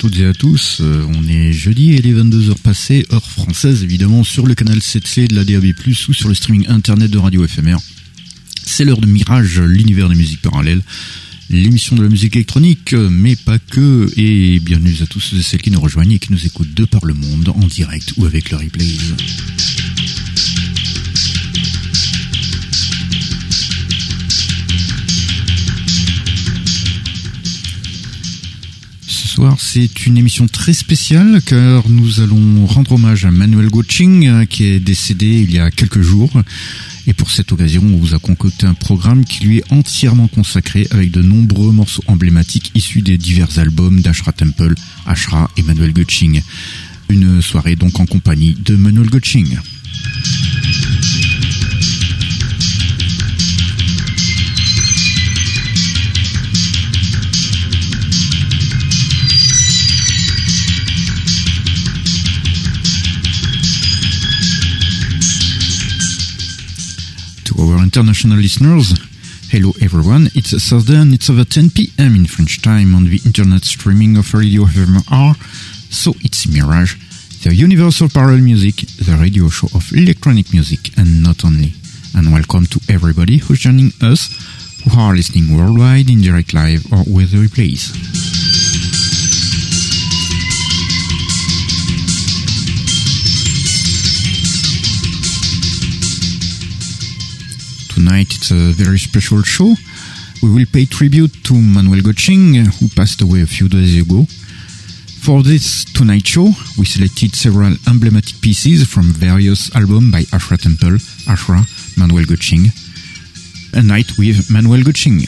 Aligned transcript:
Toutes 0.00 0.18
et 0.18 0.24
à 0.24 0.32
tous. 0.32 0.78
Euh, 0.80 1.04
on 1.14 1.28
est 1.28 1.52
jeudi 1.52 1.92
et 1.92 2.00
les 2.00 2.14
22h 2.14 2.54
passées, 2.62 3.04
heure 3.12 3.22
française 3.22 3.82
évidemment, 3.84 4.24
sur 4.24 4.46
le 4.46 4.54
canal 4.54 4.78
7C 4.78 5.28
de 5.28 5.36
la 5.36 5.44
DAB+, 5.44 5.74
ou 6.08 6.14
sur 6.14 6.30
le 6.30 6.34
streaming 6.34 6.66
internet 6.68 7.10
de 7.10 7.18
Radio 7.18 7.46
FMR. 7.46 7.76
C'est 8.64 8.86
l'heure 8.86 9.02
de 9.02 9.06
Mirage, 9.06 9.60
l'univers 9.60 10.08
des 10.08 10.14
musiques 10.14 10.40
parallèles, 10.40 10.80
l'émission 11.50 11.96
de 11.96 12.02
la 12.02 12.08
musique 12.08 12.34
électronique, 12.34 12.94
mais 12.94 13.36
pas 13.36 13.58
que, 13.58 14.10
et 14.16 14.58
bienvenue 14.60 14.94
à 15.02 15.06
tous 15.06 15.34
et 15.38 15.42
celles 15.42 15.60
qui 15.60 15.70
nous 15.70 15.80
rejoignent 15.80 16.12
et 16.12 16.18
qui 16.18 16.32
nous 16.32 16.46
écoutent 16.46 16.72
de 16.72 16.86
par 16.86 17.04
le 17.04 17.12
monde, 17.12 17.50
en 17.50 17.66
direct 17.66 18.14
ou 18.16 18.24
avec 18.24 18.50
le 18.50 18.56
replays. 18.56 18.86
C'est 29.58 30.06
une 30.06 30.18
émission 30.18 30.46
très 30.46 30.72
spéciale 30.72 31.40
car 31.44 31.88
nous 31.88 32.20
allons 32.20 32.66
rendre 32.66 32.92
hommage 32.92 33.24
à 33.24 33.30
Manuel 33.30 33.68
Gauching 33.68 34.26
euh, 34.26 34.44
qui 34.44 34.64
est 34.64 34.80
décédé 34.80 35.26
il 35.26 35.52
y 35.52 35.58
a 35.58 35.70
quelques 35.70 36.02
jours. 36.02 36.30
Et 37.06 37.14
pour 37.14 37.30
cette 37.30 37.50
occasion, 37.52 37.82
on 37.82 37.96
vous 37.96 38.14
a 38.14 38.18
concocté 38.18 38.66
un 38.66 38.74
programme 38.74 39.24
qui 39.24 39.44
lui 39.44 39.58
est 39.58 39.72
entièrement 39.72 40.28
consacré 40.28 40.86
avec 40.90 41.10
de 41.10 41.22
nombreux 41.22 41.72
morceaux 41.72 42.02
emblématiques 42.06 42.72
issus 42.74 43.02
des 43.02 43.18
divers 43.18 43.58
albums 43.58 44.00
d'Ashra 44.00 44.32
Temple, 44.32 44.74
Ashra 45.06 45.50
et 45.56 45.62
Manuel 45.62 45.92
Gauching. 45.92 46.42
Une 47.08 47.40
soirée 47.40 47.76
donc 47.76 47.98
en 48.00 48.06
compagnie 48.06 48.56
de 48.64 48.76
Manuel 48.76 49.08
Gauching. 49.08 49.58
Our 67.60 67.82
international 67.82 68.38
listeners, 68.38 68.94
hello 69.50 69.72
everyone. 69.82 70.28
It's 70.34 70.50
Thursday 70.66 70.96
and 70.96 71.12
it's 71.12 71.28
over 71.28 71.44
10 71.44 71.70
p.m. 71.70 72.16
in 72.16 72.24
French 72.24 72.62
time 72.62 72.94
on 72.94 73.04
the 73.04 73.20
internet 73.26 73.64
streaming 73.64 74.16
of 74.16 74.32
Radio 74.32 74.62
FMR. 74.62 75.36
So 75.92 76.12
it's 76.24 76.48
Mirage, 76.48 76.94
the 77.44 77.54
universal 77.54 78.08
parallel 78.08 78.40
music, 78.40 78.76
the 78.96 79.14
radio 79.20 79.50
show 79.50 79.68
of 79.74 79.92
electronic 79.92 80.54
music 80.54 80.96
and 80.96 81.22
not 81.22 81.44
only. 81.44 81.74
And 82.16 82.32
welcome 82.32 82.64
to 82.64 82.80
everybody 82.88 83.36
who's 83.36 83.60
joining 83.60 83.92
us, 84.00 84.32
who 84.84 84.98
are 84.98 85.14
listening 85.14 85.54
worldwide 85.54 86.08
in 86.08 86.22
direct 86.22 86.54
live 86.54 86.90
or 86.90 87.04
with 87.12 87.32
the 87.32 87.44
replays. 87.46 87.92
Tonight 98.00 98.34
it's 98.34 98.50
a 98.50 98.72
very 98.72 98.98
special 98.98 99.42
show. 99.42 99.74
We 100.42 100.48
will 100.50 100.64
pay 100.72 100.86
tribute 100.86 101.44
to 101.44 101.52
Manuel 101.52 102.00
Gauching, 102.00 102.54
who 102.54 102.88
passed 102.96 103.20
away 103.20 103.42
a 103.42 103.46
few 103.46 103.68
days 103.68 104.00
ago. 104.00 104.24
For 105.20 105.42
this 105.42 105.84
Tonight 105.92 106.26
show, 106.26 106.48
we 106.78 106.86
selected 106.86 107.34
several 107.34 107.76
emblematic 107.86 108.40
pieces 108.40 108.88
from 108.88 109.12
various 109.12 109.68
albums 109.76 110.12
by 110.12 110.22
Ashra 110.32 110.56
Temple, 110.56 110.96
Ashra, 111.28 111.60
Manuel 111.98 112.24
Gauching. 112.24 112.72
A 113.74 113.82
night 113.82 114.16
with 114.16 114.50
Manuel 114.50 114.82
Gauching. 114.82 115.20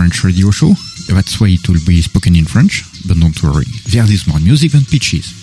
French 0.00 0.24
radio 0.24 0.50
show. 0.50 0.72
That's 1.08 1.38
why 1.38 1.48
it 1.48 1.68
will 1.68 1.78
be 1.86 2.00
spoken 2.00 2.34
in 2.34 2.46
French. 2.46 2.84
But 3.06 3.20
don't 3.20 3.36
worry, 3.42 3.66
there 3.92 4.10
is 4.10 4.26
more 4.26 4.40
music 4.40 4.72
than 4.72 4.86
pitches. 4.86 5.34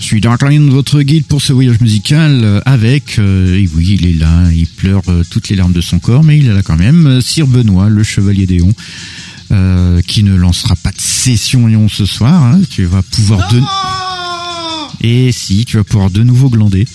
Je 0.00 0.10
suis 0.10 0.20
Darkline, 0.20 0.68
votre 0.70 1.02
guide 1.02 1.26
pour 1.26 1.42
ce 1.42 1.52
voyage 1.52 1.80
musical 1.80 2.40
euh, 2.42 2.60
avec, 2.64 3.18
euh, 3.18 3.56
et 3.56 3.68
oui, 3.74 3.98
il 4.00 4.06
est 4.06 4.18
là, 4.18 4.50
il 4.52 4.66
pleure 4.66 5.02
euh, 5.08 5.22
toutes 5.30 5.48
les 5.48 5.56
larmes 5.56 5.72
de 5.72 5.80
son 5.80 5.98
corps, 5.98 6.22
mais 6.22 6.38
il 6.38 6.46
est 6.46 6.54
là 6.54 6.62
quand 6.62 6.76
même, 6.76 7.20
Sir 7.20 7.48
Benoît, 7.48 7.88
le 7.88 8.04
chevalier 8.04 8.46
d'Éon, 8.46 8.72
euh, 9.56 10.02
qui 10.02 10.22
ne 10.22 10.34
lancera 10.34 10.76
pas 10.76 10.90
de 10.90 11.00
session 11.00 11.66
Lyon 11.66 11.88
ce 11.88 12.04
soir. 12.04 12.42
hein. 12.42 12.60
tu 12.68 12.84
vas 12.84 13.02
pouvoir 13.02 13.50
de... 13.52 13.60
Et 15.00 15.32
si, 15.32 15.64
tu 15.64 15.76
vas 15.78 15.84
pouvoir 15.84 16.10
de 16.10 16.22
nouveau 16.22 16.48
glander. 16.50 16.86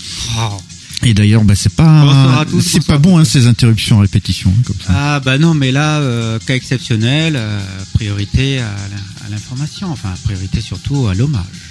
Et 1.03 1.13
d'ailleurs, 1.13 1.43
bah, 1.43 1.55
c'est 1.55 1.73
pas, 1.73 2.45
c'est 2.61 2.85
pas 2.85 2.99
bon 2.99 3.17
hein, 3.17 3.25
ces 3.25 3.47
interruptions 3.47 3.97
à 3.99 4.01
répétition 4.03 4.53
hein, 4.55 4.61
comme 4.65 4.75
ça. 4.85 4.93
Ah 4.95 5.19
bah 5.19 5.39
non, 5.39 5.55
mais 5.55 5.71
là, 5.71 5.99
euh, 5.99 6.37
cas 6.45 6.55
exceptionnel, 6.55 7.33
euh, 7.35 7.59
priorité 7.93 8.59
à 8.59 9.29
l'information, 9.31 9.91
enfin 9.91 10.13
priorité 10.23 10.61
surtout 10.61 11.07
à 11.07 11.15
l'hommage. 11.15 11.70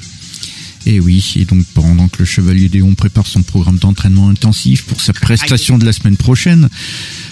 Et 0.86 0.98
oui, 0.98 1.34
et 1.36 1.44
donc 1.44 1.64
pendant 1.74 2.08
que 2.08 2.20
le 2.20 2.24
Chevalier 2.24 2.68
Déon 2.68 2.94
prépare 2.94 3.26
son 3.26 3.42
programme 3.42 3.76
d'entraînement 3.76 4.28
intensif 4.28 4.84
pour 4.84 5.00
sa 5.00 5.12
prestation 5.12 5.78
de 5.78 5.84
la 5.84 5.92
semaine 5.92 6.16
prochaine, 6.16 6.68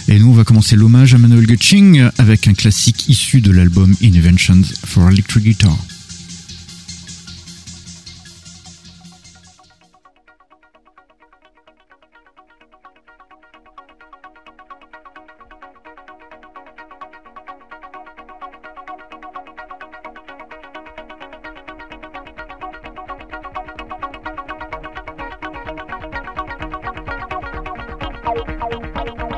et 0.06 0.18
nous 0.18 0.28
on 0.28 0.34
va 0.34 0.44
commencer 0.44 0.76
l'hommage 0.76 1.14
à 1.14 1.18
Manuel 1.18 1.46
Gutsching 1.46 2.08
avec 2.18 2.46
un 2.46 2.54
classique 2.54 3.08
issu 3.08 3.40
de 3.40 3.50
l'album 3.50 3.94
Inventions 4.02 4.62
for 4.84 5.08
Electric 5.10 5.44
Guitar. 5.44 5.78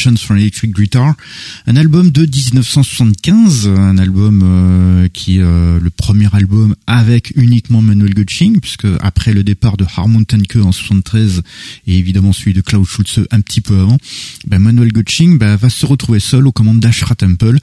Inventions 0.00 0.26
for 0.26 0.36
Electric 0.36 0.74
Guitar, 0.74 1.14
un 1.66 1.76
album 1.76 2.10
de 2.10 2.22
1975, 2.22 3.68
un 3.68 3.98
album 3.98 4.40
euh, 4.42 5.08
qui 5.12 5.40
euh, 5.40 5.78
le 5.78 5.90
premier 5.90 6.28
album 6.32 6.74
avec 6.86 7.32
uniquement 7.36 7.82
Manuel 7.82 8.14
Gutsching, 8.14 8.60
puisque 8.60 8.86
après 9.00 9.34
le 9.34 9.44
départ 9.44 9.76
de 9.76 9.84
Harmon 9.84 10.24
Tanke 10.24 10.56
en 10.56 10.72
73 10.72 11.42
et 11.86 11.98
évidemment 11.98 12.32
celui 12.32 12.54
de 12.54 12.62
Klaus 12.62 12.88
Schulze 12.88 13.26
un 13.30 13.40
petit 13.40 13.60
peu 13.60 13.78
avant, 13.78 13.98
ben 14.46 14.58
Manuel 14.58 14.92
Gutsching 14.92 15.38
ben, 15.38 15.56
va 15.56 15.68
se 15.68 15.84
retrouver 15.84 16.20
seul 16.20 16.46
aux 16.46 16.52
commandes 16.52 16.80
d'Ashra 16.80 17.14
Temple. 17.14 17.58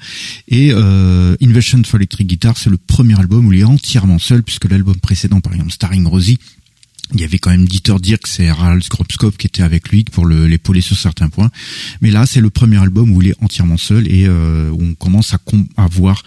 Et 0.47 0.71
euh, 0.73 1.35
Inventions 1.41 1.83
for 1.85 1.99
Electric 1.99 2.27
Guitar, 2.27 2.57
c'est 2.57 2.69
le 2.69 2.77
premier 2.77 3.19
album 3.19 3.47
où 3.47 3.53
il 3.53 3.61
est 3.61 3.63
entièrement 3.63 4.19
seul, 4.19 4.43
puisque 4.43 4.69
l'album 4.69 4.97
précédent 4.97 5.41
par 5.41 5.53
exemple 5.53 5.71
Starring 5.71 6.05
Rosie 6.05 6.37
il 7.13 7.21
y 7.21 7.23
avait 7.23 7.39
quand 7.39 7.51
même 7.51 7.65
Dieter 7.65 7.95
Dirks 8.01 8.39
et 8.39 8.49
Harald 8.49 8.83
Skropskop 8.83 9.37
qui 9.37 9.47
étaient 9.47 9.63
avec 9.63 9.89
lui 9.89 10.03
pour 10.03 10.27
l'épauler 10.27 10.81
sur 10.81 10.97
certains 10.97 11.29
points. 11.29 11.49
Mais 12.01 12.11
là, 12.11 12.25
c'est 12.25 12.41
le 12.41 12.49
premier 12.49 12.77
album 12.77 13.11
où 13.11 13.21
il 13.21 13.29
est 13.29 13.35
entièrement 13.41 13.77
seul 13.77 14.07
et 14.07 14.25
euh, 14.27 14.71
on 14.77 14.93
commence 14.93 15.33
à, 15.33 15.39
voir 15.89 16.23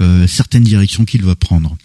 euh, 0.00 0.26
certaines 0.26 0.64
directions 0.64 1.04
qu'il 1.04 1.22
va 1.22 1.36
prendre. 1.36 1.76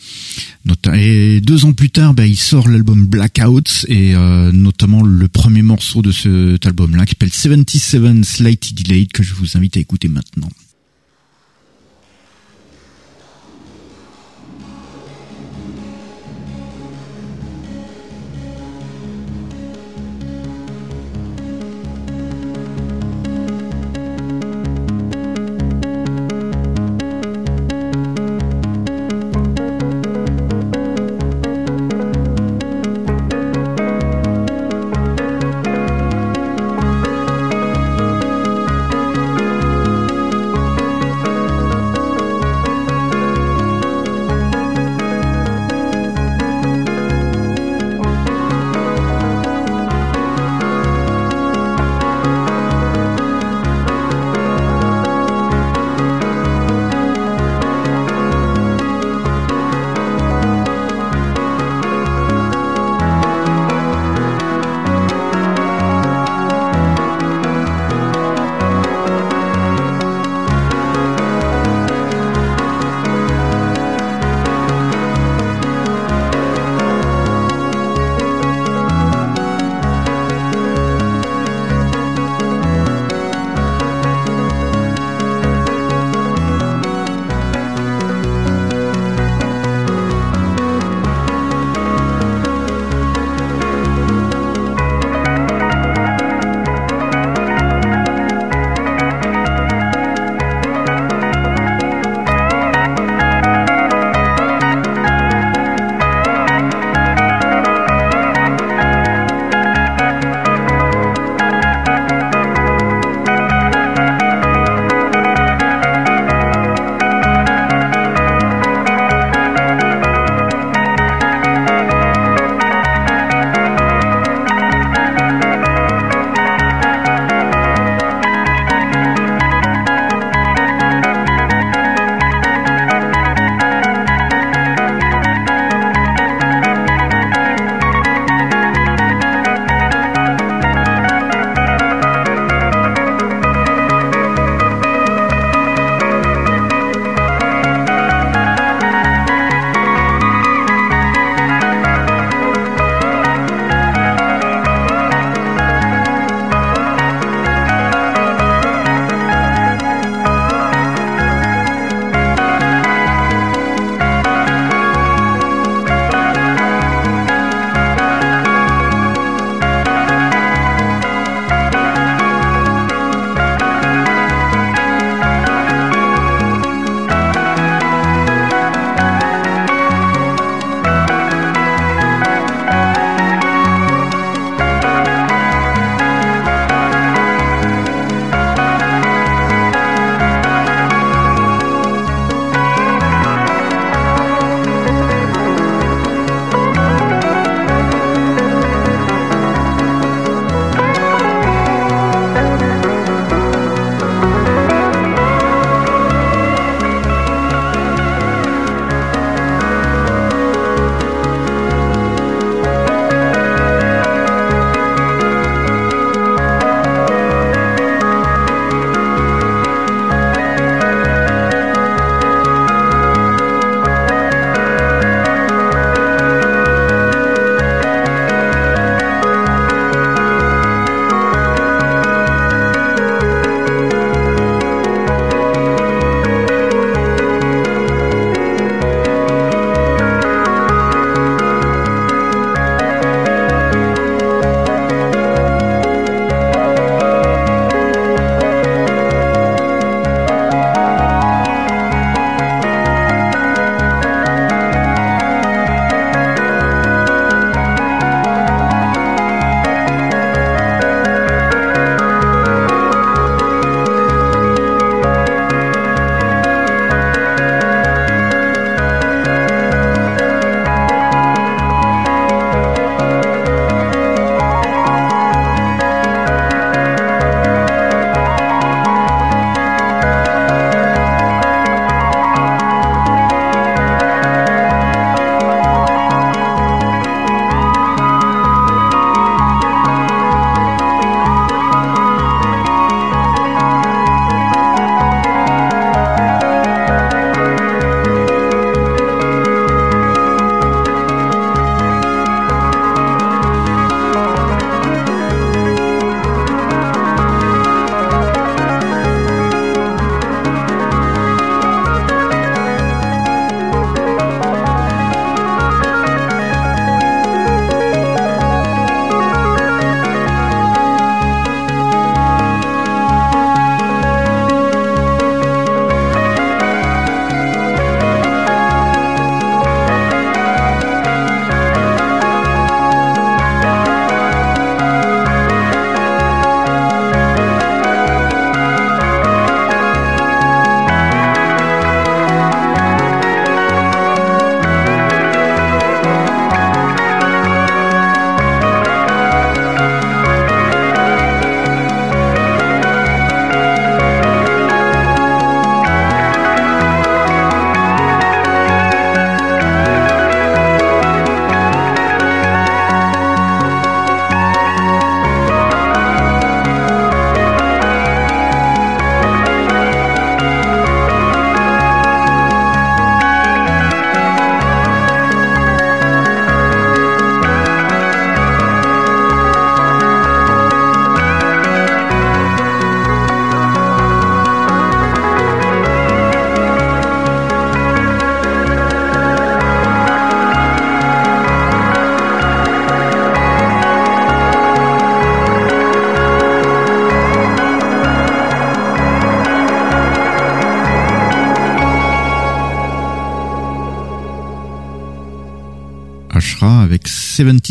Et 0.94 1.42
deux 1.42 1.66
ans 1.66 1.74
plus 1.74 1.90
tard, 1.90 2.14
bah, 2.14 2.26
il 2.26 2.38
sort 2.38 2.68
l'album 2.68 3.06
Blackouts 3.06 3.86
et 3.88 4.16
euh, 4.16 4.52
notamment 4.52 5.04
le 5.04 5.28
premier 5.28 5.62
morceau 5.62 6.02
de 6.02 6.12
cet 6.12 6.66
album-là 6.66 7.06
qui 7.06 7.12
s'appelle 7.12 7.32
77 7.32 8.26
Slightly 8.26 8.74
Delayed 8.74 9.12
que 9.12 9.24
je 9.24 9.34
vous 9.34 9.58
invite 9.58 9.78
à 9.78 9.80
écouter 9.80 10.08
maintenant. 10.08 10.50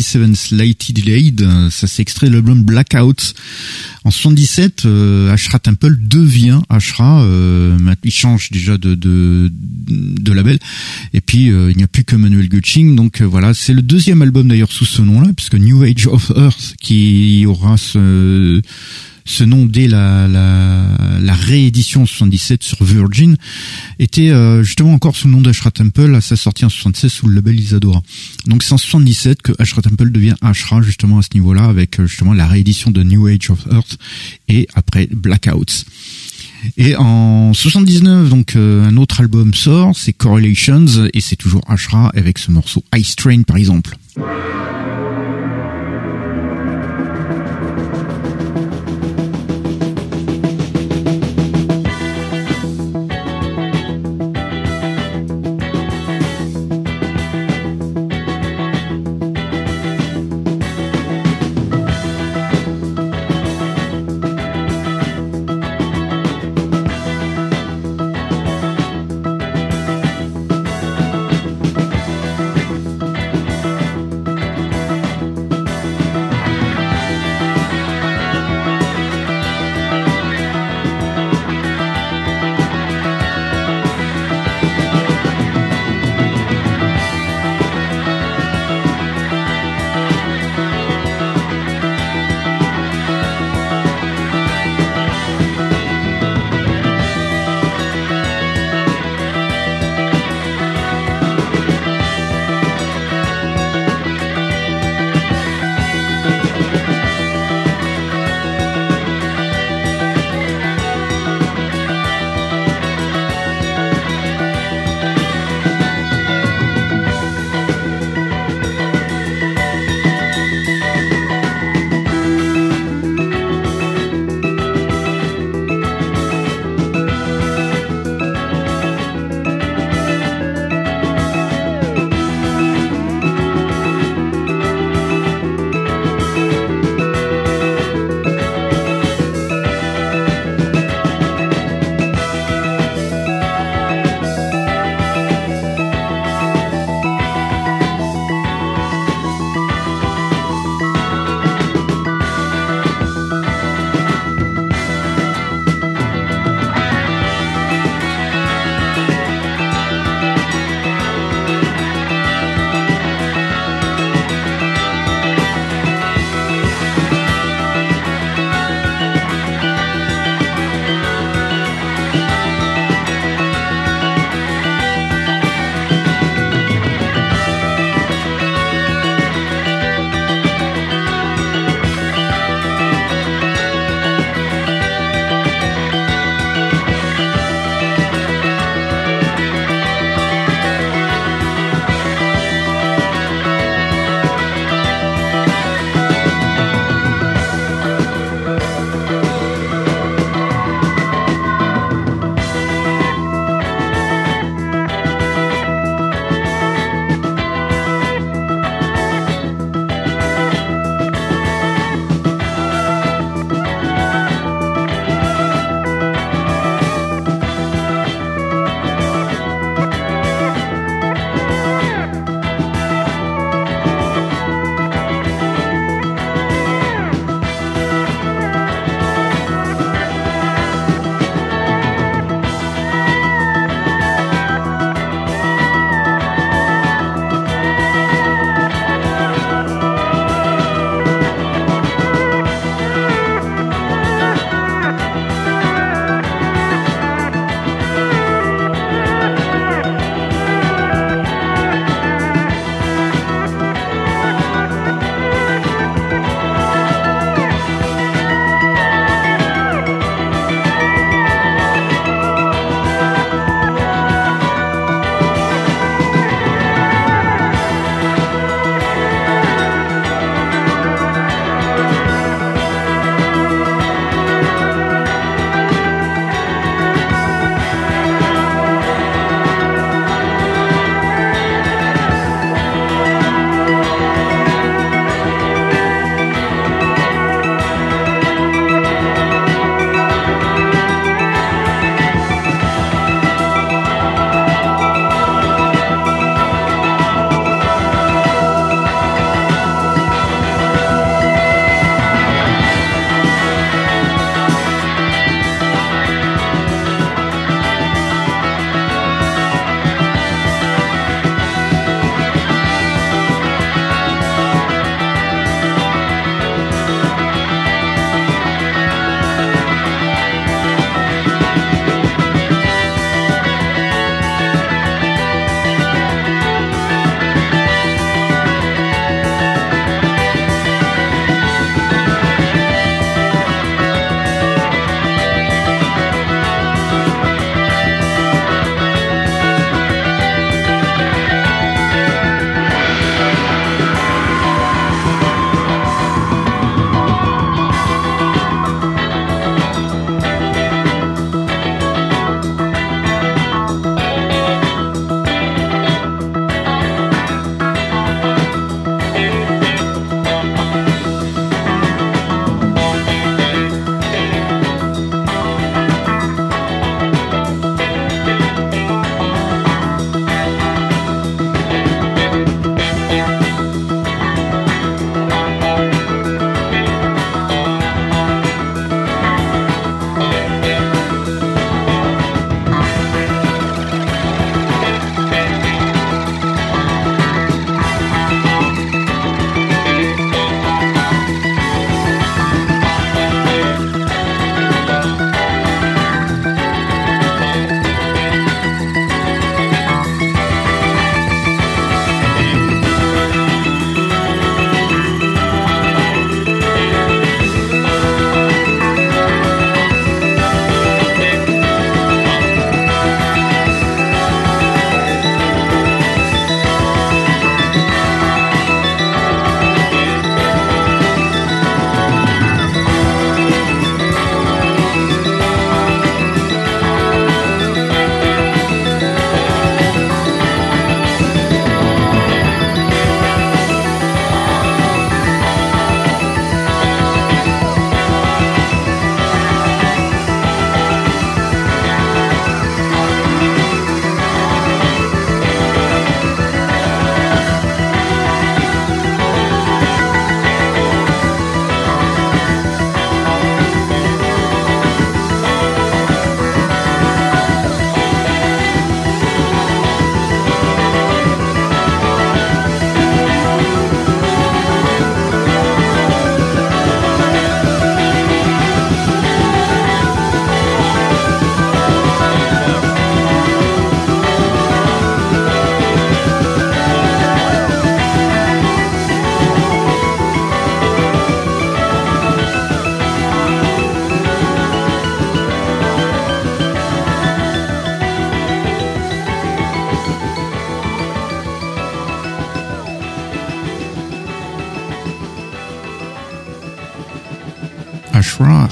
77 0.08 0.36
Slightly 0.36 0.92
Delayed. 0.94 1.48
Ça 1.70 1.86
s'est 1.86 2.02
extrait 2.02 2.28
de 2.28 2.32
l'album 2.32 2.62
Blackout. 2.62 3.34
En 4.04 4.10
77, 4.10 4.86
euh, 4.86 5.32
Ashra 5.32 5.58
Temple 5.58 5.96
devient 6.00 6.60
Ashra. 6.70 7.22
Euh, 7.22 7.76
il 8.04 8.10
change 8.10 8.50
déjà 8.50 8.78
de, 8.78 9.50
label. 10.32 10.58
Et 11.12 11.20
puis, 11.20 11.50
euh, 11.50 11.70
il 11.70 11.76
n'y 11.76 11.82
a 11.82 11.88
plus 11.88 12.04
que 12.04 12.16
Manuel 12.16 12.48
Gutsching. 12.48 12.96
Donc 12.96 13.20
voilà, 13.20 13.52
c'est 13.54 13.74
le 13.74 13.82
deuxième 13.82 14.22
album 14.22 14.48
d'ailleurs 14.48 14.72
sous 14.72 14.86
ce 14.86 15.02
nom-là, 15.02 15.28
puisque 15.36 15.56
New 15.56 15.82
Age 15.82 16.06
of 16.06 16.32
Earth, 16.36 16.74
qui 16.80 17.44
aura 17.46 17.76
ce 17.76 18.62
nom 19.44 19.66
dès 19.66 19.88
la, 19.88 20.26
la, 20.26 20.86
la 21.20 21.34
réédition 21.34 22.02
en 22.02 22.06
77 22.06 22.62
sur 22.62 22.82
Virgin 22.82 23.36
était 23.98 24.30
euh, 24.30 24.62
justement 24.62 24.92
encore 24.92 25.16
sous 25.16 25.26
le 25.26 25.34
nom 25.34 25.40
d'Ashra 25.40 25.70
Temple 25.70 26.14
à 26.14 26.20
sa 26.20 26.36
sortie 26.36 26.64
en 26.64 26.68
76 26.68 27.10
sous 27.12 27.26
le 27.26 27.34
label 27.34 27.58
Isadora. 27.58 28.02
Donc 28.46 28.62
c'est 28.62 28.72
en 28.72 28.78
77 28.78 29.42
que 29.42 29.52
Ashra 29.58 29.82
Temple 29.82 30.10
devient 30.10 30.34
Ashra 30.40 30.82
justement 30.82 31.18
à 31.18 31.22
ce 31.22 31.30
niveau-là 31.34 31.64
avec 31.64 31.98
euh, 31.98 32.06
justement 32.06 32.34
la 32.34 32.46
réédition 32.46 32.90
de 32.90 33.02
New 33.02 33.26
Age 33.26 33.50
of 33.50 33.66
Earth 33.72 33.98
et 34.48 34.68
après 34.74 35.08
Blackouts. 35.10 35.84
Et 36.76 36.96
en 36.96 37.54
79, 37.54 38.30
donc 38.30 38.56
euh, 38.56 38.84
un 38.84 38.96
autre 38.96 39.20
album 39.20 39.54
sort, 39.54 39.96
c'est 39.96 40.12
Correlations 40.12 41.08
et 41.12 41.20
c'est 41.20 41.36
toujours 41.36 41.62
Ashra 41.68 42.10
avec 42.14 42.38
ce 42.38 42.50
morceau 42.50 42.84
Ice 42.96 43.16
Train 43.16 43.42
par 43.42 43.56
exemple. 43.56 43.96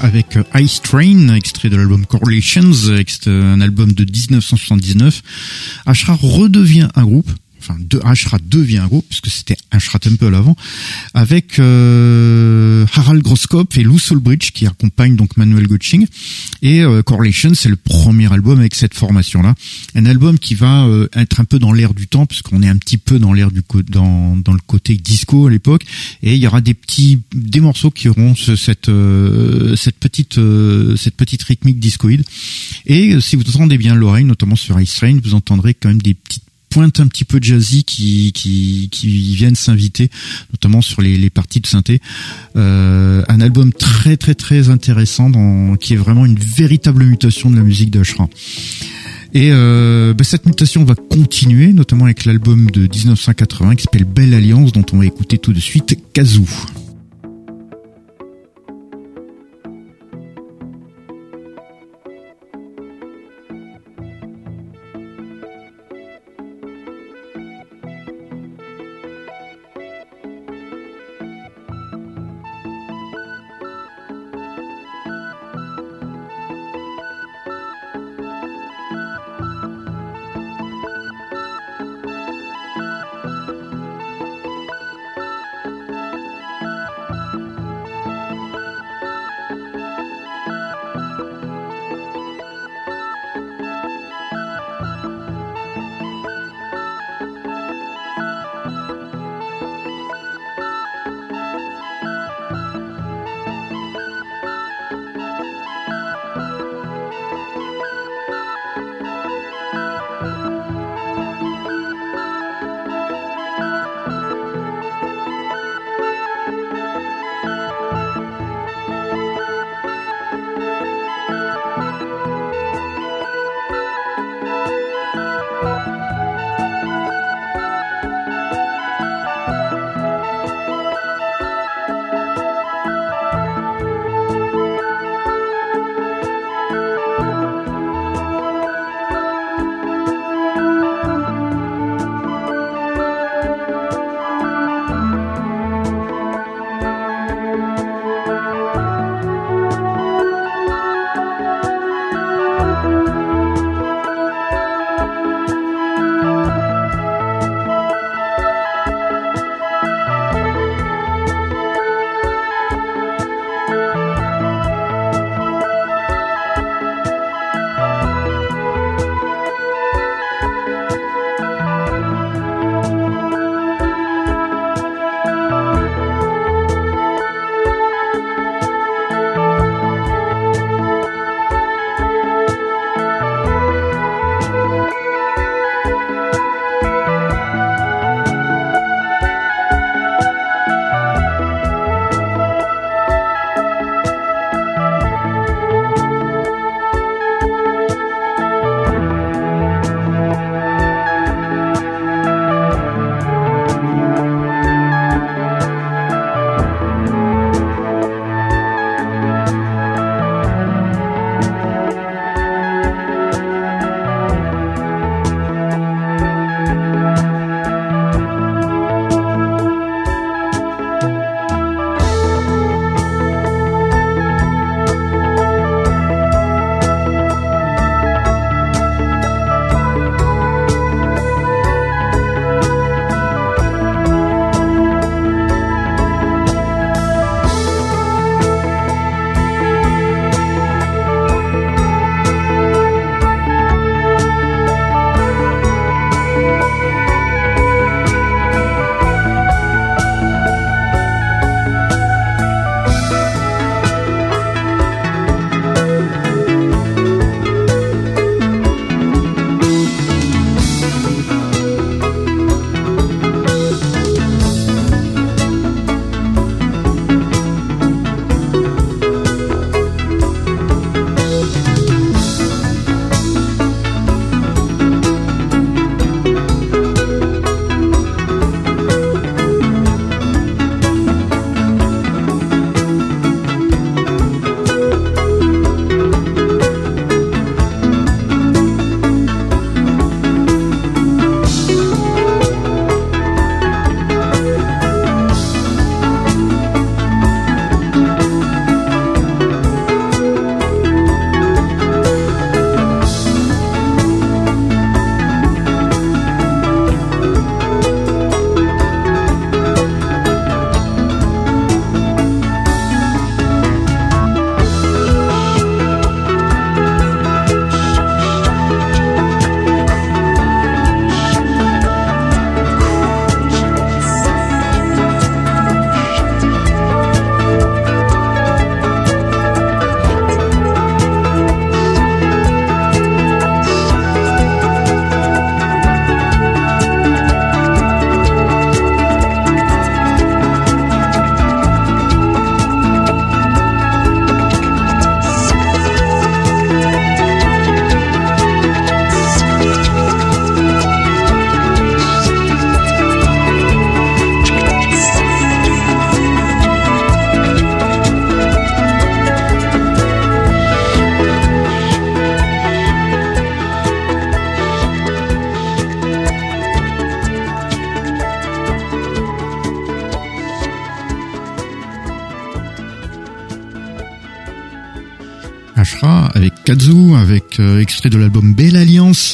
Avec 0.07 0.39
Ice 0.55 0.81
Train, 0.81 1.35
extrait 1.35 1.69
de 1.69 1.75
l'album 1.75 2.05
Correlations, 2.05 2.71
un 3.27 3.59
album 3.59 3.91
de 3.91 4.05
1979. 4.05 5.21
Ashra 5.85 6.17
redevient 6.19 6.87
un 6.95 7.03
groupe 7.03 7.29
de 7.87 7.99
Ashra 8.03 8.37
devient 8.43 8.77
un 8.79 8.89
puisque 9.09 9.27
c'était 9.27 9.57
Ashra 9.71 9.99
Temple 9.99 10.33
avant 10.33 10.55
avec 11.13 11.59
euh, 11.59 12.85
Harald 12.93 13.21
Groskop 13.21 13.75
et 13.77 13.83
Lou 13.83 13.99
Soulbridge 13.99 14.51
qui 14.51 14.65
accompagnent 14.65 15.15
donc 15.15 15.37
Manuel 15.37 15.67
Gotching 15.67 16.05
et 16.61 16.81
euh, 16.81 17.01
Correlation 17.01 17.53
c'est 17.53 17.69
le 17.69 17.75
premier 17.75 18.31
album 18.31 18.59
avec 18.59 18.75
cette 18.75 18.93
formation 18.93 19.41
là 19.41 19.55
un 19.95 20.05
album 20.05 20.39
qui 20.39 20.55
va 20.55 20.85
euh, 20.85 21.07
être 21.15 21.39
un 21.39 21.45
peu 21.45 21.59
dans 21.59 21.73
l'air 21.73 21.93
du 21.93 22.07
temps 22.07 22.25
puisqu'on 22.25 22.61
est 22.63 22.67
un 22.67 22.77
petit 22.77 22.97
peu 22.97 23.19
dans 23.19 23.33
l'air 23.33 23.51
du 23.51 23.63
dans 23.89 24.35
dans 24.35 24.53
le 24.53 24.59
côté 24.65 24.95
disco 24.95 25.47
à 25.47 25.51
l'époque. 25.51 25.83
Et 26.23 26.35
il 26.35 26.41
y 26.41 26.47
aura 26.47 26.61
des 26.61 26.73
petits 26.73 27.19
des 27.33 27.59
morceaux 27.59 27.91
qui 27.91 28.09
auront 28.09 28.35
cette 28.35 28.89
euh, 28.89 29.75
cette 29.75 29.97
petite 29.97 30.39
cette 30.97 31.15
petite 31.15 31.43
rythmique 31.43 31.79
discoïde. 31.79 32.23
Et 32.85 33.19
si 33.21 33.35
vous 33.35 33.43
entendez 33.55 33.77
bien 33.77 33.95
l'oreille 33.95 34.25
notamment 34.25 34.55
sur 34.55 34.79
Ice 34.79 34.95
Train 34.95 35.19
vous 35.23 35.33
entendrez 35.33 35.73
quand 35.73 35.89
même 35.89 36.01
des 36.01 36.13
petites 36.13 36.46
un 36.83 36.89
petit 36.89 37.25
peu 37.25 37.39
jazzy 37.41 37.83
qui 37.83 38.31
qui, 38.33 39.35
viennent 39.35 39.55
s'inviter, 39.55 40.09
notamment 40.51 40.81
sur 40.81 41.01
les, 41.01 41.17
les 41.17 41.29
parties 41.29 41.59
de 41.59 41.67
synthé. 41.67 42.01
Euh, 42.55 43.23
un 43.27 43.41
album 43.41 43.73
très 43.73 44.17
très 44.17 44.35
très 44.35 44.69
intéressant, 44.69 45.29
dans, 45.29 45.75
qui 45.75 45.93
est 45.93 45.97
vraiment 45.97 46.25
une 46.25 46.39
véritable 46.39 47.03
mutation 47.03 47.49
de 47.49 47.55
la 47.55 47.63
musique 47.63 47.91
d'Ashra. 47.91 48.29
Et 49.33 49.49
euh, 49.51 50.13
bah, 50.13 50.23
cette 50.23 50.45
mutation 50.45 50.83
va 50.83 50.95
continuer, 50.95 51.73
notamment 51.73 52.05
avec 52.05 52.25
l'album 52.25 52.71
de 52.71 52.81
1980 52.81 53.75
qui 53.75 53.83
s'appelle 53.83 54.05
Belle 54.05 54.33
Alliance, 54.33 54.71
dont 54.71 54.85
on 54.93 54.97
va 54.97 55.05
écouter 55.05 55.37
tout 55.37 55.53
de 55.53 55.59
suite 55.59 55.97
Kazoo. 56.13 56.45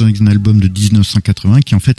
Alliance, 0.02 0.22
un 0.22 0.28
album 0.28 0.60
de 0.60 0.68
1980 0.68 1.62
qui 1.62 1.74
est 1.74 1.78
en 1.78 1.80
fait 1.80 1.98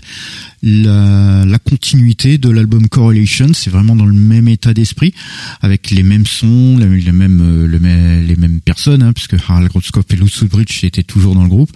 la, 0.63 1.59
continuité 1.65 2.39
de 2.39 2.51
l'album 2.51 2.89
Correlation. 2.89 3.53
C'est 3.53 3.71
vraiment 3.71 3.97
dans 3.97 4.07
le 4.07 4.13
même 4.13 4.49
état 4.49 4.75
d'esprit, 4.75 5.15
avec 5.61 5.91
les 5.91 6.03
mêmes 6.03 6.27
sons, 6.27 6.77
les, 6.79 7.01
les 7.01 7.13
mêmes 7.13 7.41
euh, 7.43 8.23
les, 8.27 8.37
personnes, 8.65 9.03
hein, 9.03 9.13
puisque 9.13 9.35
Harald 9.35 9.69
Grotzkopf 9.69 10.13
et 10.13 10.17
Lutz 10.17 10.45
Bridge 10.45 10.85
étaient 10.85 11.03
toujours 11.03 11.35
dans 11.35 11.43
le 11.43 11.49
groupe. 11.49 11.71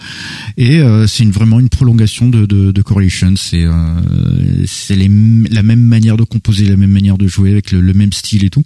Et 0.57 0.79
euh, 0.79 1.07
c'est 1.07 1.25
vraiment 1.25 1.61
une 1.61 1.69
prolongation 1.69 2.29
de, 2.29 2.83
Correlation. 2.83 3.35
C'est 3.37 3.67
c'est 4.67 4.97
la 4.97 5.63
même 5.63 5.81
manière 5.81 6.17
de 6.17 6.25
composer, 6.25 6.65
la 6.67 6.77
même 6.77 6.91
manière 6.91 7.19
de 7.19 7.27
jouer, 7.27 7.53
avec 7.53 7.73
le, 7.73 7.93
même 7.93 8.13
style 8.13 8.45
et 8.45 8.51
tout. 8.51 8.63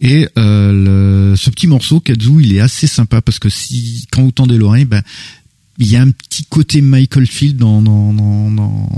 Et 0.00 0.28
euh, 0.38 1.36
ce 1.36 1.50
petit 1.50 1.66
morceau, 1.66 2.00
Kazu, 2.00 2.40
il 2.40 2.54
est 2.54 2.60
assez 2.60 2.86
sympa 2.86 3.20
parce 3.20 3.38
que 3.38 3.48
si 3.48 4.06
quand 4.10 4.22
vous 4.22 4.32
tendez 4.32 4.56
l'oreille, 4.56 4.84
ben 4.84 5.02
il 5.78 5.90
y 5.90 5.96
a 5.96 6.02
un 6.02 6.10
petit 6.10 6.44
côté 6.44 6.80
Michael 6.80 7.26
Field 7.26 7.56
dans 7.56 7.82
dans 7.82 8.12
dans 8.12 8.50
dans, 8.50 8.88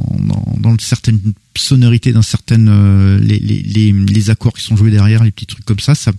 dans, 0.59 0.77
certaines 0.79 1.21
sonorités, 1.57 2.13
dans 2.13 2.23
certaines 2.23 2.69
euh, 2.69 3.19
les, 3.19 3.39
les, 3.39 3.93
les, 3.93 4.31
accords 4.31 4.53
qui 4.53 4.63
sont 4.63 4.77
joués 4.77 4.91
derrière, 4.91 5.25
les 5.25 5.31
petits 5.31 5.47
trucs 5.47 5.65
comme 5.65 5.79
ça, 5.79 5.95
ça 5.95 6.13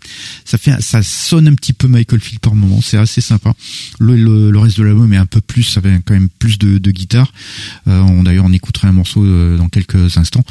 ça 0.46 0.58
fait 0.58 0.82
ça 0.82 1.04
sonne 1.04 1.48
un 1.48 1.54
petit 1.54 1.74
peu 1.74 1.88
Michael 1.88 2.20
Field 2.20 2.40
par 2.40 2.56
moment, 2.56 2.82
c'est 2.82 2.98
assez 2.98 3.22
sympa. 3.22 3.54
Le, 4.00 4.16
le, 4.16 4.60
reste 4.60 4.80
de 4.80 4.84
l'album 4.84 5.12
est 5.14 5.18
un 5.18 5.26
peu 5.28 5.42
plus, 5.42 5.64
ça 5.64 5.80
avait 5.80 6.00
quand 6.04 6.14
même 6.14 6.30
plus 6.30 6.58
de, 6.58 6.80
de 6.80 6.92
guitare. 6.92 7.32
Euh, 7.88 8.00
on 8.02 8.24
d'ailleurs 8.24 8.46
on 8.46 8.54
écoutera 8.54 8.88
un 8.88 8.94
morceau 8.94 9.24
euh, 9.24 9.58
dans 9.58 9.70
quelques 9.70 10.18
instants 10.18 10.44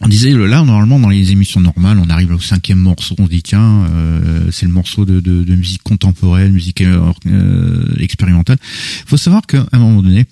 on 0.00 0.08
disait 0.08 0.32
là 0.32 0.62
normalement 0.62 1.00
dans 1.00 1.08
les 1.08 1.32
émissions 1.32 1.60
normales 1.60 1.98
on 1.98 2.08
arrive 2.08 2.32
au 2.32 2.38
cinquième 2.38 2.78
morceau 2.78 3.14
on 3.18 3.26
dit 3.26 3.42
tiens 3.42 3.86
euh, 3.90 4.50
c'est 4.52 4.66
le 4.66 4.72
morceau 4.72 5.04
de, 5.04 5.54
musique 5.54 5.82
contemporaine 5.82 6.52
musique 6.52 6.82
euh, 6.82 7.12
euh 7.26 7.96
expérimentale. 7.98 8.58
Faut 9.06 9.16
savoir 9.16 9.46
qu'à 9.46 9.66
un 9.72 9.78
moment 9.78 10.02
donné 10.02 10.26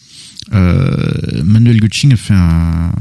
euh, 0.55 1.43
Manuel 1.45 1.81
Gutsching 1.81 2.12
a 2.12 2.17
fait 2.17 2.35
un, 2.35 2.93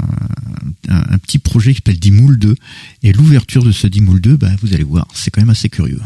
un, 0.88 1.18
petit 1.18 1.38
projet 1.38 1.70
qui 1.70 1.76
s'appelle 1.76 2.00
Dimoul 2.00 2.38
2 2.38 2.56
et 3.04 3.12
l'ouverture 3.12 3.62
de 3.62 3.70
ce 3.70 3.86
Dimoul 3.86 4.20
2 4.20 4.36
bah, 4.36 4.50
vous 4.62 4.74
allez 4.74 4.82
voir 4.82 5.06
c'est 5.14 5.30
quand 5.30 5.40
même 5.40 5.50
assez 5.50 5.68
curieux 5.68 6.00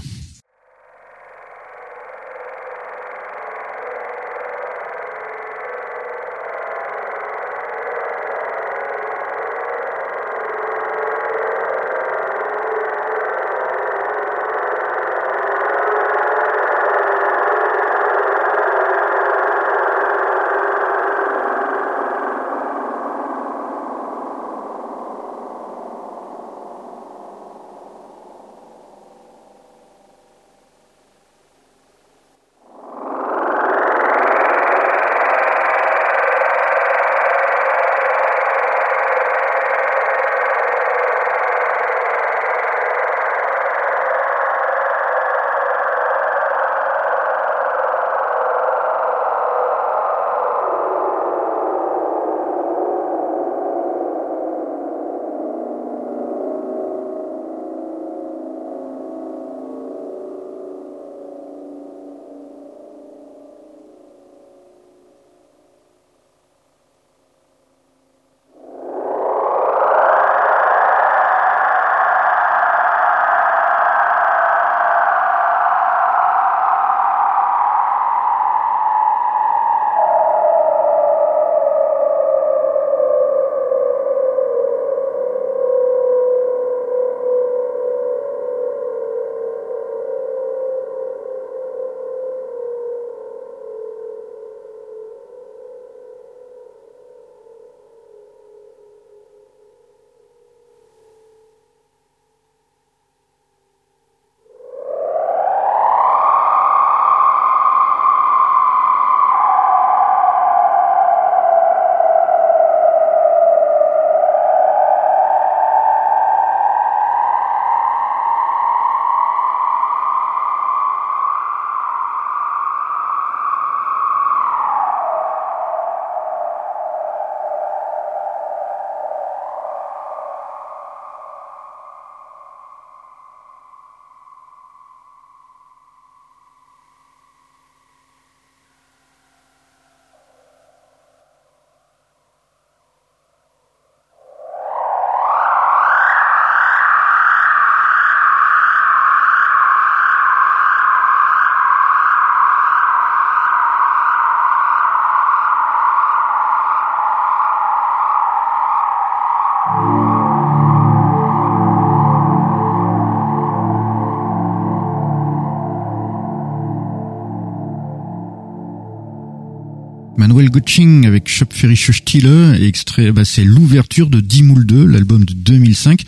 Gutsching 170.50 171.06
avec 171.06 171.28
Schöpferische 171.28 171.92
Stille, 171.92 172.26
extrait, 172.60 173.12
bah, 173.12 173.24
c'est 173.24 173.44
l'ouverture 173.44 174.10
de 174.10 174.20
Dimoul 174.20 174.66
2, 174.66 174.84
l'album 174.84 175.24
de 175.24 175.32
2005, 175.32 176.04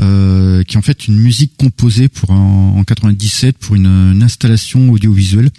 euh, 0.00 0.64
qui 0.64 0.74
est 0.74 0.78
en 0.78 0.82
fait 0.82 1.06
une 1.06 1.16
musique 1.18 1.52
composée 1.56 2.08
pour 2.08 2.30
en, 2.30 2.82
97 2.84 3.58
pour 3.58 3.76
une, 3.76 4.20
installation 4.22 4.90
audiovisuelle. 4.90 5.50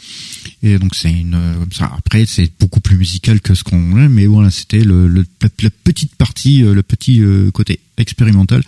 Et 0.62 0.80
donc 0.80 0.96
c'est 0.96 1.12
une. 1.12 1.38
Après 1.80 2.26
c'est 2.26 2.52
beaucoup 2.60 2.80
plus 2.80 2.96
musical 2.96 3.42
que 3.42 3.54
ce 3.56 3.64
qu'on 3.64 3.98
a, 3.98 4.08
mais 4.08 4.26
voilà 4.26 4.50
c'était 4.50 4.84
le, 4.84 5.08
la, 5.08 5.70
petite 5.84 6.16
partie, 6.16 6.64
euh, 6.64 6.74
le 6.74 6.84
petit 6.84 7.22
euh, 7.22 7.52
côté 7.52 7.80
expérimental. 7.98 8.64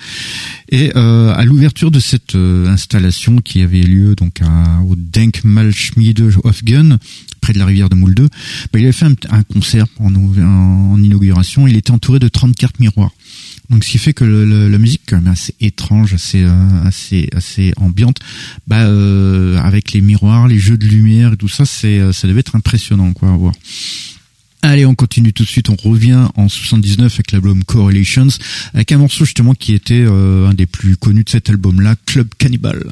Et 0.69 0.91
à 0.93 1.43
l'ouverture 1.45 1.89
de 1.89 1.99
cette 1.99 2.35
installation 2.35 3.37
qui 3.37 3.61
avait 3.61 3.81
lieu 3.81 4.15
donc 4.15 4.41
à, 4.41 4.81
au 4.81 4.95
Denkmalschmiede 4.95 6.31
Hofgen, 6.43 6.99
près 7.45 7.53
de 7.53 7.59
la 7.59 7.67
rivière 7.67 7.89
de 7.89 7.95
Moule 7.95 8.15
2, 8.15 8.23
bah, 8.73 8.79
il 8.79 8.85
avait 8.85 8.91
fait 8.91 9.05
un, 9.05 9.43
concert 9.43 9.85
en, 9.99 10.97
inauguration. 11.03 11.67
Il 11.67 11.77
était 11.77 11.91
entouré 11.91 12.17
de 12.17 12.27
34 12.27 12.79
miroirs. 12.79 13.11
Donc 13.69 13.83
ce 13.83 13.91
qui 13.91 13.97
fait 13.99 14.13
que 14.13 14.23
la 14.23 14.77
musique 14.79 15.01
quand 15.07 15.17
même 15.17 15.27
assez 15.27 15.53
étrange, 15.61 16.13
assez 16.13 16.43
euh, 16.43 16.83
assez 16.83 17.29
assez 17.35 17.73
ambiante, 17.77 18.17
bah 18.67 18.83
euh, 18.83 19.59
avec 19.59 19.91
les 19.93 20.01
miroirs, 20.01 20.47
les 20.47 20.59
jeux 20.59 20.77
de 20.77 20.85
lumière 20.85 21.33
et 21.33 21.37
tout 21.37 21.47
ça, 21.47 21.65
c'est 21.65 21.99
euh, 21.99 22.13
ça 22.13 22.27
devait 22.27 22.41
être 22.41 22.55
impressionnant 22.55 23.11
quoi 23.13 23.29
à 23.29 23.37
voir. 23.37 23.53
Allez, 24.61 24.85
on 24.85 24.95
continue 24.95 25.33
tout 25.33 25.43
de 25.43 25.47
suite. 25.47 25.69
On 25.69 25.75
revient 25.75 26.27
en 26.35 26.47
79 26.49 27.13
avec 27.13 27.31
l'album 27.31 27.63
Correlations, 27.63 28.27
avec 28.73 28.91
un 28.91 28.97
morceau 28.97 29.25
justement 29.25 29.53
qui 29.53 29.75
était 29.75 30.03
un 30.03 30.53
des 30.55 30.65
plus 30.65 30.97
connus 30.97 31.23
de 31.23 31.29
cet 31.29 31.49
album-là, 31.51 31.95
Club 32.07 32.27
Cannibal. 32.39 32.83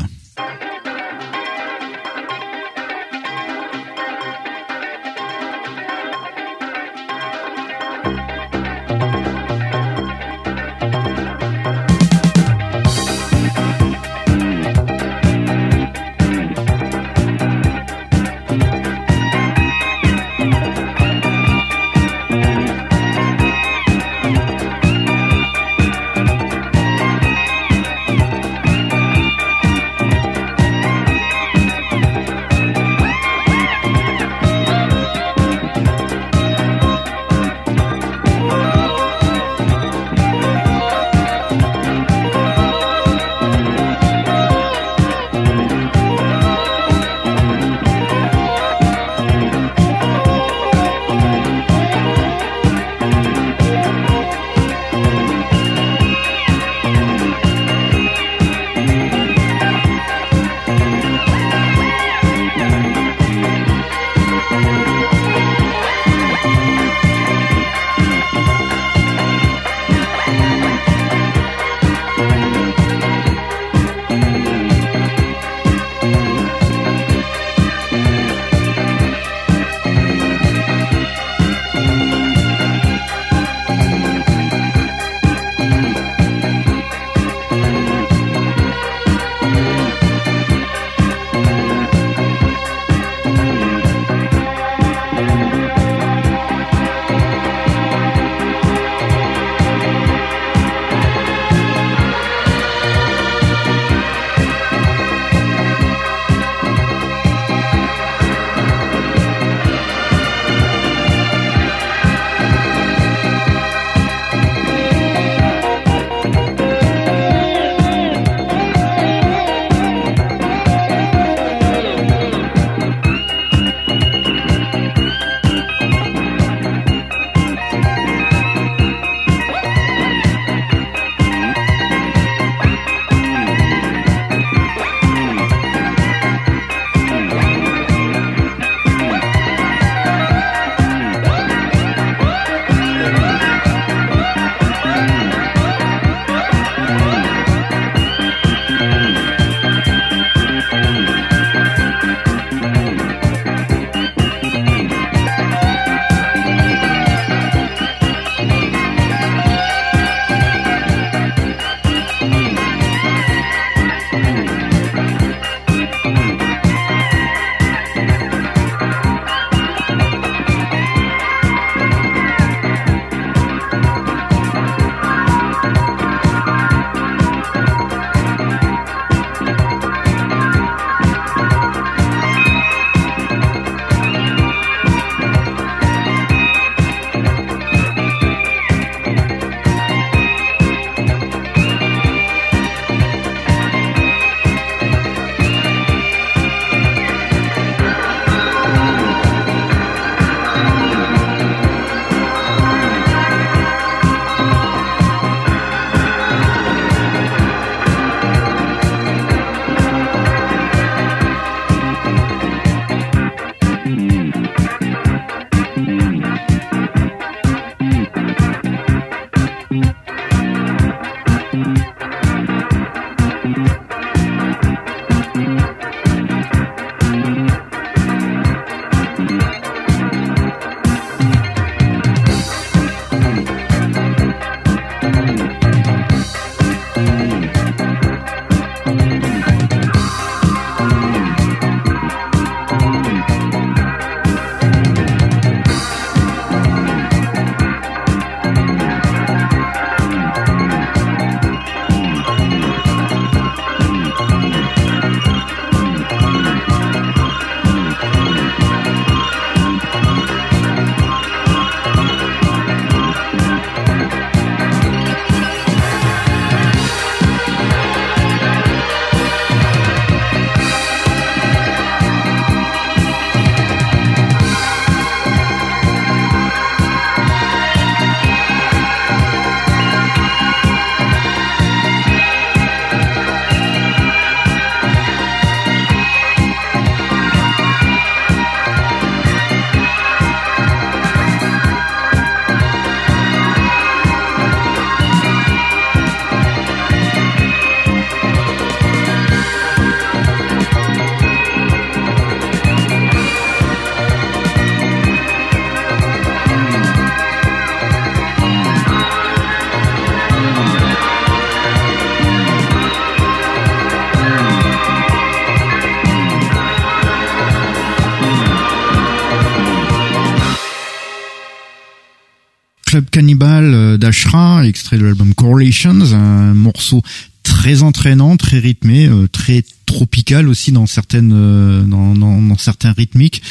Cannibal 323.44 323.98
d'Ashra, 323.98 324.66
extrait 324.66 324.98
de 324.98 325.04
l'album 325.04 325.34
Correlations, 325.34 326.14
un 326.14 326.54
morceau 326.54 327.02
très 327.44 327.84
entraînant, 327.84 328.38
très 328.38 328.60
rythmé, 328.60 329.08
euh, 329.08 329.28
très 329.28 329.64
tropical 329.86 330.48
aussi 330.48 330.72
euh, 330.74 331.82
dans, 331.84 332.16
dans, 332.16 332.42
dans, 332.42 332.58
certains 332.58 332.94
rythmiques. 332.94 333.42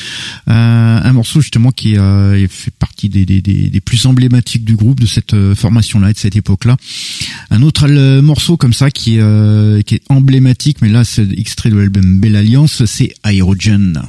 Euh, 0.49 1.01
un 1.03 1.13
morceau 1.13 1.43
justement 1.43 1.73
qui 1.73 1.99
euh, 1.99 2.49
fait 2.49 2.73
partie 2.73 3.11
des, 3.11 3.81
plus 3.85 4.07
emblématiques 4.07 4.65
du 4.65 4.77
groupe 4.77 4.99
de 4.99 5.07
cette 5.07 5.37
formation-là, 5.55 6.15
de 6.15 6.19
cette 6.19 6.37
époque-là. 6.37 6.77
Un 7.51 7.63
autre 7.63 7.87
morceau 8.21 8.57
comme 8.57 8.73
ça 8.73 8.91
qui, 8.91 9.19
qui 9.87 9.95
est 9.95 10.03
emblématique, 10.09 10.79
mais 10.81 10.89
là 10.89 11.05
c'est 11.05 11.31
extrait 11.39 11.69
de 11.69 11.77
l'album 11.77 12.19
Belle 12.19 12.37
Alliance, 12.37 12.87
c'est 12.87 13.13
Aerogen. 13.25 14.01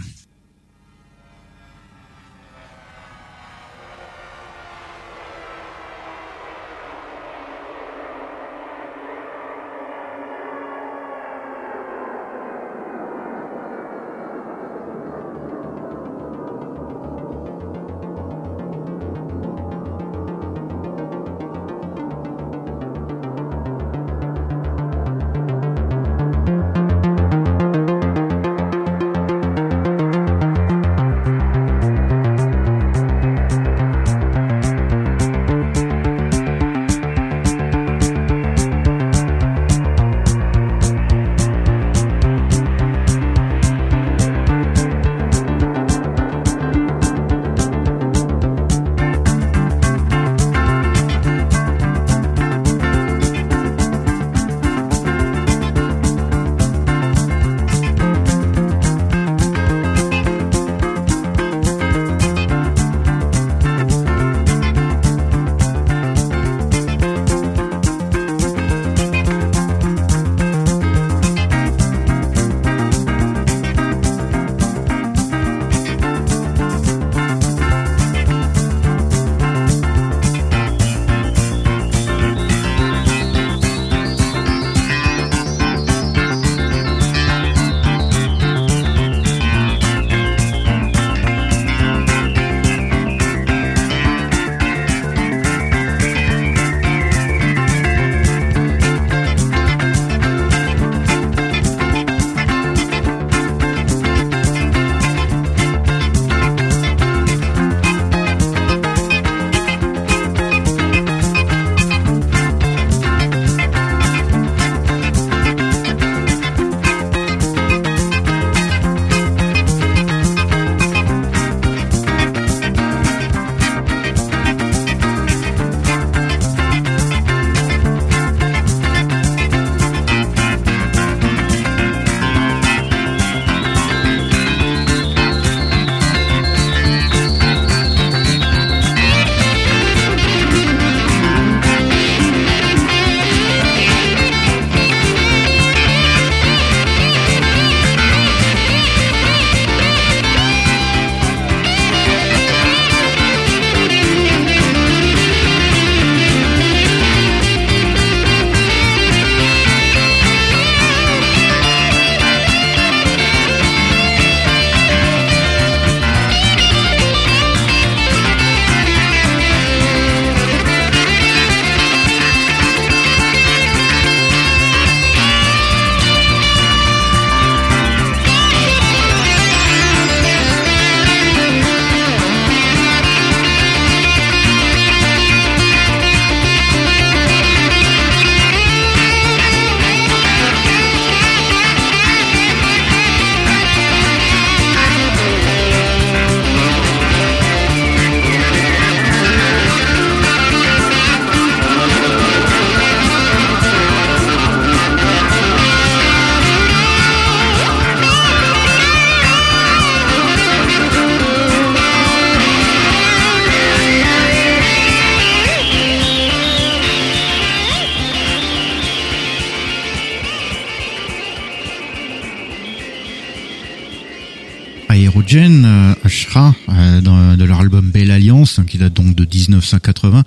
1980 229.64 230.24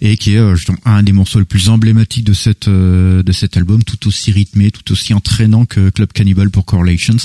et 0.00 0.16
qui 0.16 0.34
est 0.34 0.38
euh, 0.38 0.56
un 0.84 1.02
des 1.02 1.12
morceaux 1.12 1.38
les 1.38 1.44
plus 1.44 1.68
emblématiques 1.68 2.24
de 2.24 2.32
cette 2.32 2.68
euh, 2.68 3.22
de 3.22 3.32
cet 3.32 3.56
album, 3.56 3.82
tout 3.84 4.06
aussi 4.08 4.32
rythmé, 4.32 4.70
tout 4.70 4.92
aussi 4.92 5.14
entraînant 5.14 5.64
que 5.64 5.90
Club 5.90 6.12
Cannibal 6.12 6.50
pour 6.50 6.64
Correlations. 6.64 7.16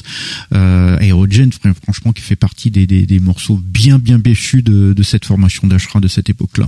Euh, 0.53 0.97
Aerogen, 0.99 1.51
franchement, 1.83 2.11
qui 2.11 2.21
fait 2.21 2.35
partie 2.35 2.71
des, 2.71 2.87
des, 2.87 3.05
des 3.05 3.19
morceaux 3.19 3.59
bien 3.63 3.99
bien 3.99 4.19
béchus 4.19 4.61
de, 4.61 4.93
de 4.93 5.03
cette 5.03 5.25
formation 5.25 5.67
d'Ashra 5.67 5.99
de 5.99 6.07
cette 6.07 6.29
époque-là. 6.29 6.67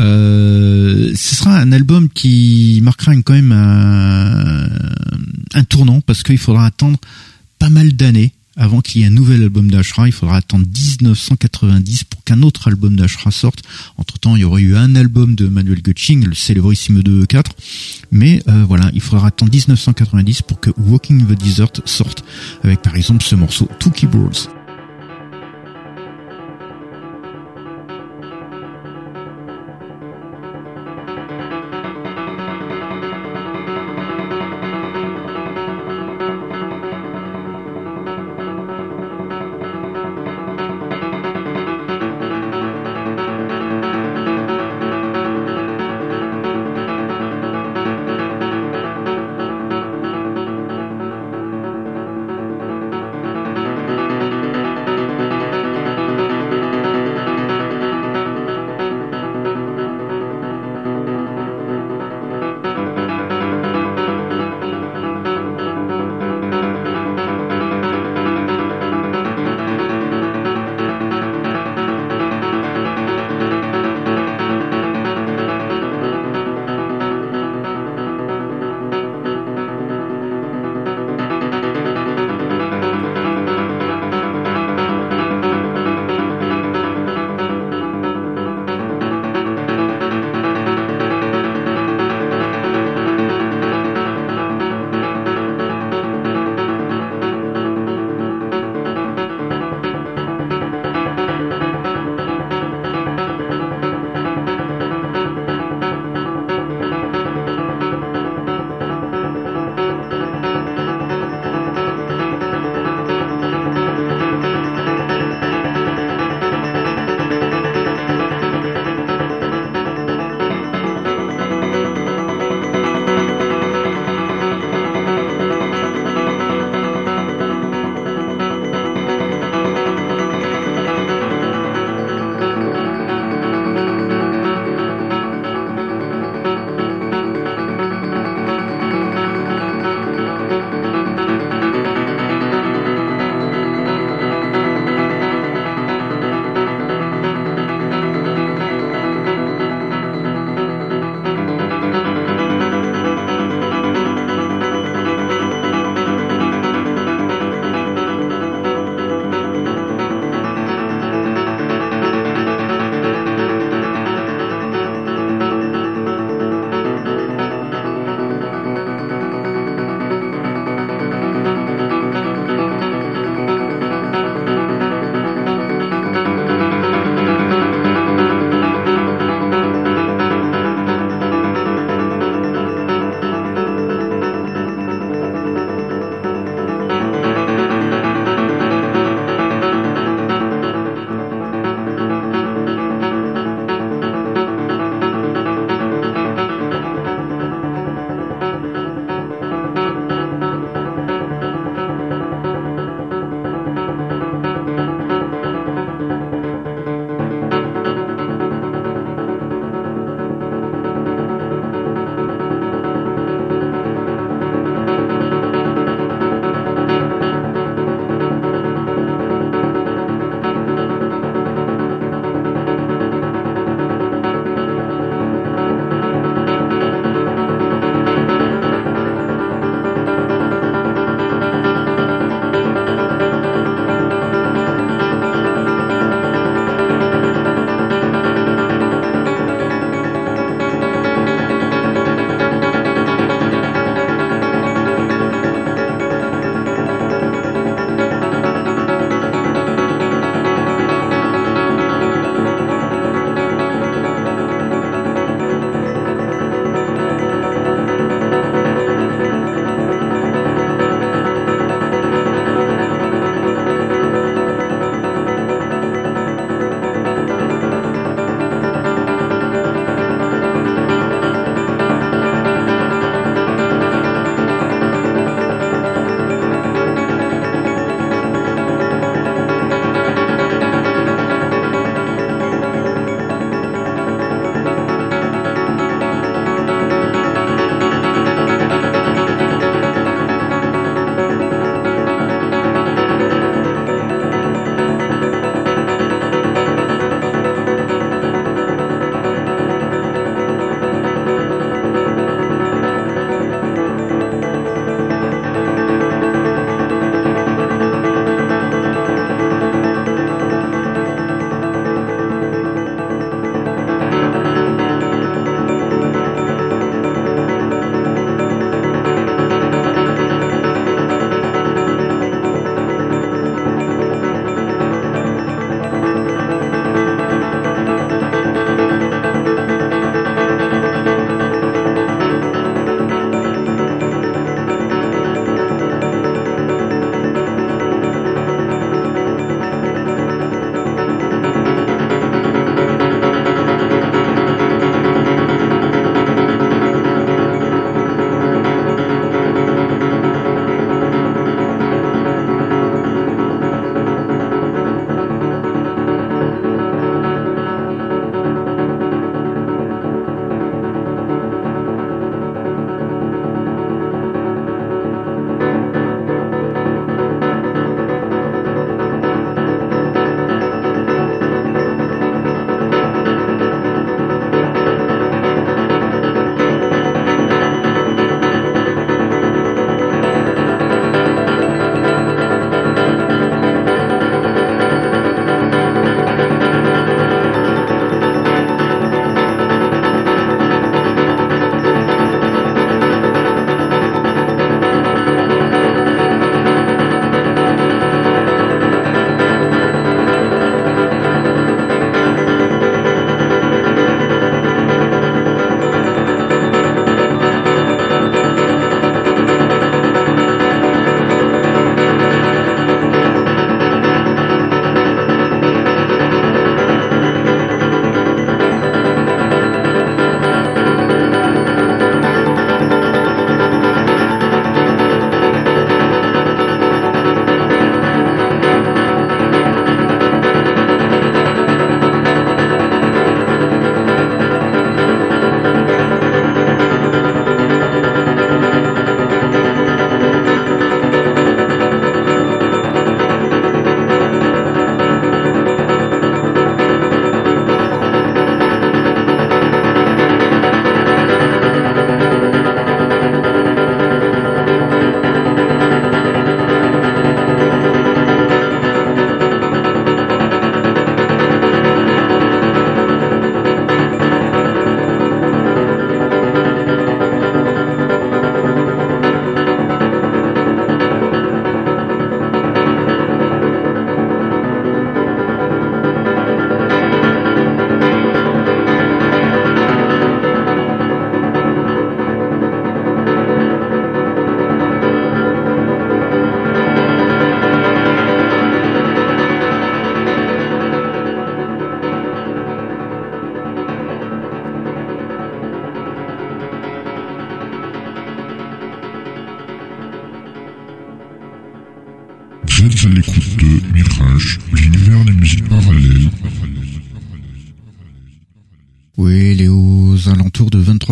Euh, 0.00 1.12
ce 1.14 1.34
sera 1.34 1.58
un 1.58 1.72
album 1.72 2.08
qui 2.08 2.80
marquera 2.82 3.14
quand 3.16 3.34
même 3.34 3.52
un, 3.52 4.68
un 5.54 5.64
tournant 5.64 6.00
parce 6.00 6.22
qu'il 6.22 6.38
faudra 6.38 6.64
attendre 6.66 6.98
pas 7.58 7.68
mal 7.68 7.92
d'années 7.92 8.32
avant 8.56 8.80
qu'il 8.80 9.00
y 9.00 9.04
ait 9.04 9.06
un 9.06 9.10
nouvel 9.10 9.42
album 9.42 9.70
d'Ashra, 9.70 10.06
il 10.06 10.12
faudra 10.12 10.36
attendre 10.36 10.66
1990 10.66 12.04
pour 12.04 12.22
qu'un 12.24 12.42
autre 12.42 12.68
album 12.68 12.96
d'Ashra 12.96 13.30
sorte. 13.30 13.62
Entre 13.96 14.18
temps, 14.18 14.36
il 14.36 14.42
y 14.42 14.44
aurait 14.44 14.62
eu 14.62 14.76
un 14.76 14.94
album 14.94 15.34
de 15.34 15.48
Manuel 15.48 15.82
Gutsching, 15.82 16.24
le 16.24 16.34
célébrissime 16.34 17.00
2E4. 17.00 17.46
Mais 18.10 18.42
euh, 18.48 18.64
voilà, 18.66 18.90
il 18.92 19.00
faudra 19.00 19.28
attendre 19.28 19.52
1990 19.52 20.42
pour 20.42 20.60
que 20.60 20.70
Walking 20.76 21.26
the 21.26 21.38
Desert 21.38 21.72
sorte 21.84 22.24
avec 22.62 22.82
par 22.82 22.96
exemple 22.96 23.24
ce 23.24 23.34
morceau 23.34 23.68
Two 23.78 23.90
Keyboards. 23.90 24.48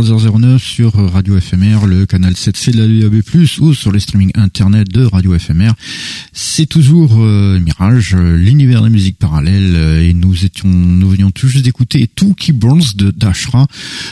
23h09 0.00 0.58
sur 0.58 0.94
Radio 0.94 1.38
FMR, 1.38 1.86
le 1.86 2.06
canal 2.06 2.32
7C 2.32 2.72
de 2.72 2.78
la 2.78 3.08
DAB+, 3.08 3.22
ou 3.60 3.74
sur 3.74 3.92
les 3.92 4.00
streamings 4.00 4.30
internet 4.34 4.88
de 4.88 5.04
Radio 5.04 5.38
FMR. 5.38 5.72
C'est 6.32 6.64
toujours 6.64 7.16
euh, 7.18 7.60
Mirage, 7.60 8.14
euh, 8.14 8.34
l'univers 8.34 8.82
des 8.82 8.88
musiques 8.88 9.18
parallèles, 9.18 9.74
euh, 9.74 10.02
et 10.02 10.14
nous 10.14 10.46
étions, 10.46 10.68
nous 10.68 11.10
venions 11.10 11.30
tout 11.30 11.48
d'écouter 11.48 12.06
Two 12.06 12.32
Keyboards 12.32 12.94
de 12.94 13.10
Dashra, 13.10 13.66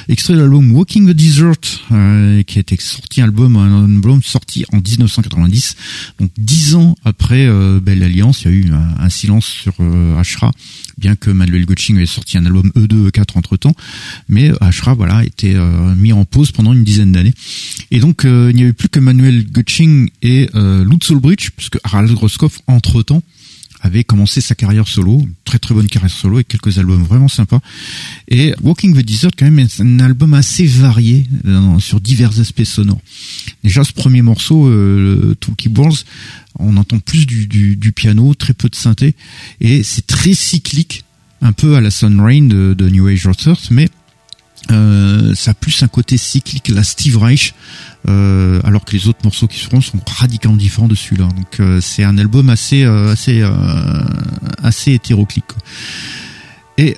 extrait 0.09 0.35
de 0.35 0.41
l'album 0.41 0.73
Walking 0.73 1.09
the 1.09 1.17
Desert, 1.17 1.57
qui 2.47 2.59
a 2.59 2.61
été 2.61 2.77
sorti 2.79 3.23
album, 3.23 3.57
un 3.57 3.85
album 3.85 4.23
sorti 4.23 4.67
en 4.73 4.81
1990, 4.81 5.77
donc 6.21 6.31
dix 6.37 6.75
ans 6.75 6.97
après 7.05 7.49
Belle 7.81 8.03
Alliance, 8.03 8.43
il 8.43 8.51
y 8.51 8.55
a 8.55 8.57
eu 8.57 8.71
un, 8.73 9.09
silence 9.09 9.47
sur 9.47 9.75
Ashra, 10.19 10.53
bien 10.99 11.17
que 11.17 11.31
Manuel 11.31 11.65
Gotching 11.65 11.99
ait 11.99 12.07
sorti 12.07 12.37
un 12.37 12.47
album 12.47 12.71
E2, 12.77 13.11
E4 13.11 13.37
entre 13.37 13.57
temps, 13.57 13.75
mais 14.29 14.51
Ashra 14.61 14.95
voilà 14.95 15.25
était 15.25 15.55
euh, 15.55 15.95
mis 15.95 16.13
en 16.13 16.25
pause 16.25 16.53
pendant 16.53 16.73
une 16.73 16.85
dizaine 16.85 17.13
d'années. 17.13 17.35
Et 17.91 18.01
donc 18.01 18.25
euh, 18.25 18.49
il 18.51 18.57
n'y 18.57 18.63
avait 18.63 18.73
plus 18.73 18.89
que 18.89 19.01
Manuel 19.01 19.45
Gutsching 19.45 20.11
et 20.23 20.51
euh, 20.55 20.85
Lutz 20.85 21.09
Ulbrich, 21.11 21.51
puisque 21.57 21.79
Harald 21.85 22.13
Groskopf 22.13 22.59
entre 22.67 23.03
temps 23.03 23.23
avait 23.81 24.05
commencé 24.05 24.41
sa 24.41 24.55
carrière 24.55 24.89
solo, 24.89 25.27
très 25.45 25.59
très 25.59 25.75
bonne 25.75 25.87
carrière 25.87 26.11
solo 26.11 26.37
avec 26.37 26.49
quelques 26.49 26.79
albums 26.79 27.03
vraiment 27.05 27.29
sympas. 27.29 27.61
Et 28.29 28.55
Walking 28.63 28.95
the 28.95 29.05
Desert 29.05 29.31
quand 29.39 29.45
même 29.45 29.59
est 29.59 29.81
un 29.81 30.01
album 30.01 30.35
assez 30.35 30.67
varié 30.67 31.27
sur 31.79 32.01
divers 32.01 32.41
aspects 32.41 32.65
sonores. 32.65 33.01
Déjà 33.63 33.85
ce 33.85 33.93
premier 33.93 34.23
morceau, 34.23 34.67
euh, 34.67 35.37
Two 35.41 35.55
Keyboards, 35.55 36.05
on 36.59 36.77
entend 36.77 36.99
plus 36.99 37.27
du, 37.27 37.47
du, 37.47 37.77
du, 37.77 37.93
piano, 37.93 38.35
très 38.35 38.53
peu 38.53 38.69
de 38.69 38.75
synthé, 38.75 39.15
et 39.61 39.83
c'est 39.83 40.07
très 40.07 40.35
cyclique 40.35 41.05
un 41.41 41.53
peu 41.53 41.77
à 41.77 41.81
la 41.81 41.91
Sun 41.91 42.21
Rain 42.21 42.43
de, 42.43 42.75
de 42.77 42.89
New 42.89 43.07
Age 43.07 43.27
Earth, 43.27 43.69
mais 43.71 43.89
euh, 44.71 45.35
ça 45.35 45.53
a 45.53 45.55
plus 45.55 45.83
un 45.83 45.89
côté 45.89 46.17
cyclique, 46.17 46.69
la 46.69 46.83
Steve 46.83 47.17
Reich, 47.17 47.55
euh, 48.09 48.61
alors 48.65 48.85
que 48.85 48.93
les 48.93 49.09
autres 49.09 49.21
morceaux 49.25 49.47
qui 49.47 49.59
seront 49.59 49.81
sont 49.81 50.01
radicalement 50.07 50.57
différents 50.57 50.89
de 50.89 50.95
celui-là. 50.95 51.29
Donc 51.29 51.61
euh, 51.61 51.81
c'est 51.81 52.05
un 52.05 52.19
album 52.19 52.51
assez 52.51 52.85
euh, 52.85 53.13
assez 53.13 53.41
euh, 53.43 53.51
assez 54.63 54.93
hétéroclite. 54.93 55.55
Et 56.81 56.97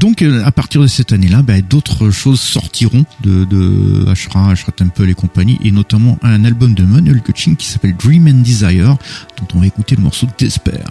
donc 0.00 0.22
à 0.22 0.50
partir 0.50 0.80
de 0.80 0.86
cette 0.86 1.12
année-là, 1.12 1.42
bah, 1.42 1.60
d'autres 1.60 2.10
choses 2.10 2.40
sortiront 2.40 3.04
de, 3.22 3.44
de 3.44 4.08
Ashra, 4.08 4.52
Ashra 4.52 4.72
Temple 4.72 5.10
et 5.10 5.14
compagnie, 5.14 5.58
et 5.62 5.70
notamment 5.70 6.18
un 6.22 6.46
album 6.46 6.72
de 6.72 6.82
Manuel 6.82 7.20
Coaching 7.20 7.56
qui 7.56 7.66
s'appelle 7.66 7.94
Dream 7.94 8.26
and 8.26 8.40
Desire, 8.40 8.96
dont 9.36 9.48
on 9.54 9.60
va 9.60 9.66
écouter 9.66 9.96
le 9.96 10.02
morceau 10.02 10.26
Despair. 10.38 10.86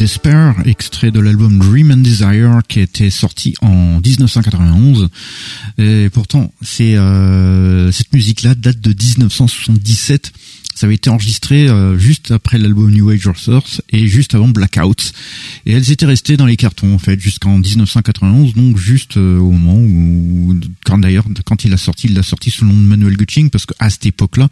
Despair, 0.00 0.54
extrait 0.64 1.10
de 1.10 1.20
l'album 1.20 1.58
Dream 1.58 1.90
and 1.90 1.98
Desire 1.98 2.62
qui 2.66 2.80
été 2.80 3.10
sorti 3.10 3.52
en 3.60 4.00
1991. 4.00 5.10
Et 5.76 6.08
pourtant, 6.08 6.54
c'est 6.62 6.96
euh, 6.96 7.92
cette 7.92 8.10
musique-là 8.14 8.54
date 8.54 8.80
de 8.80 8.94
1977. 8.94 10.32
Ça 10.74 10.86
avait 10.86 10.94
été 10.94 11.10
enregistré 11.10 11.68
euh, 11.68 11.98
juste 11.98 12.30
après 12.30 12.56
l'album 12.56 12.90
New 12.90 13.10
Age 13.10 13.28
Source 13.36 13.82
et 13.90 14.06
juste 14.06 14.34
avant 14.34 14.48
Blackout. 14.48 15.12
Et 15.66 15.72
elles 15.72 15.92
étaient 15.92 16.06
restées 16.06 16.38
dans 16.38 16.46
les 16.46 16.56
cartons 16.56 16.94
en 16.94 16.98
fait 16.98 17.20
jusqu'en 17.20 17.58
1991, 17.58 18.54
donc 18.54 18.78
juste 18.78 19.18
euh, 19.18 19.38
au 19.38 19.50
moment 19.50 19.76
où, 19.76 20.58
quand 20.86 20.96
d'ailleurs 20.96 21.26
quand 21.44 21.64
il 21.64 21.74
a 21.74 21.76
sorti, 21.76 22.06
il 22.06 22.14
l'a 22.14 22.22
sorti 22.22 22.50
sous 22.50 22.64
le 22.64 22.72
nom 22.72 22.80
de 22.80 22.86
Manuel 22.86 23.18
Gutsching 23.18 23.50
parce 23.50 23.66
qu'à 23.66 23.90
cette 23.90 24.06
époque-là, 24.06 24.48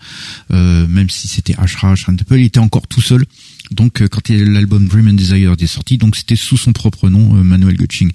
euh, 0.52 0.86
même 0.88 1.08
si 1.08 1.26
c'était 1.26 1.54
Ashra 1.56 1.94
il 2.32 2.44
était 2.44 2.60
encore 2.60 2.86
tout 2.86 3.00
seul. 3.00 3.24
Donc 3.70 4.06
quand 4.08 4.28
l'album 4.28 4.86
Dream 4.86 5.08
and 5.08 5.14
Desire 5.14 5.54
est 5.58 5.66
sorti, 5.66 5.98
donc 5.98 6.16
c'était 6.16 6.36
sous 6.36 6.56
son 6.56 6.72
propre 6.72 7.08
nom, 7.08 7.32
Manuel 7.44 7.76
Gutsching, 7.76 8.10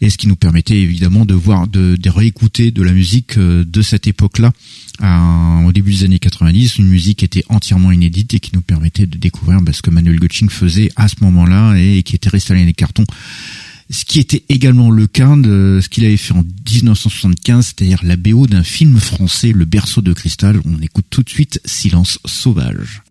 et 0.00 0.10
ce 0.10 0.16
qui 0.16 0.28
nous 0.28 0.36
permettait 0.36 0.78
évidemment 0.78 1.24
de 1.24 1.34
voir, 1.34 1.66
de, 1.66 1.96
réécouter 2.08 2.70
de 2.70 2.82
la 2.82 2.92
musique 2.92 3.38
de 3.38 3.82
cette 3.82 4.06
époque-là 4.06 4.52
au 5.66 5.72
début 5.72 5.92
des 5.92 6.04
années 6.04 6.18
90, 6.18 6.78
une 6.78 6.88
musique 6.88 7.18
qui 7.18 7.24
était 7.24 7.44
entièrement 7.48 7.92
inédite 7.92 8.34
et 8.34 8.40
qui 8.40 8.50
nous 8.54 8.62
permettait 8.62 9.06
de 9.06 9.18
découvrir 9.18 9.60
bah, 9.60 9.72
ce 9.72 9.82
que 9.82 9.90
Manuel 9.90 10.18
Gutsching 10.18 10.48
faisait 10.48 10.90
à 10.96 11.08
ce 11.08 11.16
moment-là 11.20 11.76
et, 11.76 12.02
qui 12.02 12.16
était 12.16 12.28
resté 12.28 12.54
dans 12.54 12.64
les 12.64 12.72
cartons. 12.72 13.04
Ce 13.88 14.04
qui 14.04 14.18
était 14.18 14.44
également 14.48 14.90
le 14.90 15.06
cas 15.06 15.36
de 15.36 15.78
ce 15.80 15.88
qu'il 15.88 16.04
avait 16.04 16.16
fait 16.16 16.34
en 16.34 16.42
1975, 16.42 17.66
c'est-à-dire 17.66 18.00
la 18.02 18.16
BO 18.16 18.46
d'un 18.46 18.64
film 18.64 18.98
français, 18.98 19.52
Le 19.52 19.64
berceau 19.64 20.02
de 20.02 20.12
cristal. 20.12 20.60
On 20.64 20.80
écoute 20.82 21.06
tout 21.08 21.22
de 21.22 21.30
suite 21.30 21.60
Silence 21.64 22.18
sauvage. 22.24 23.02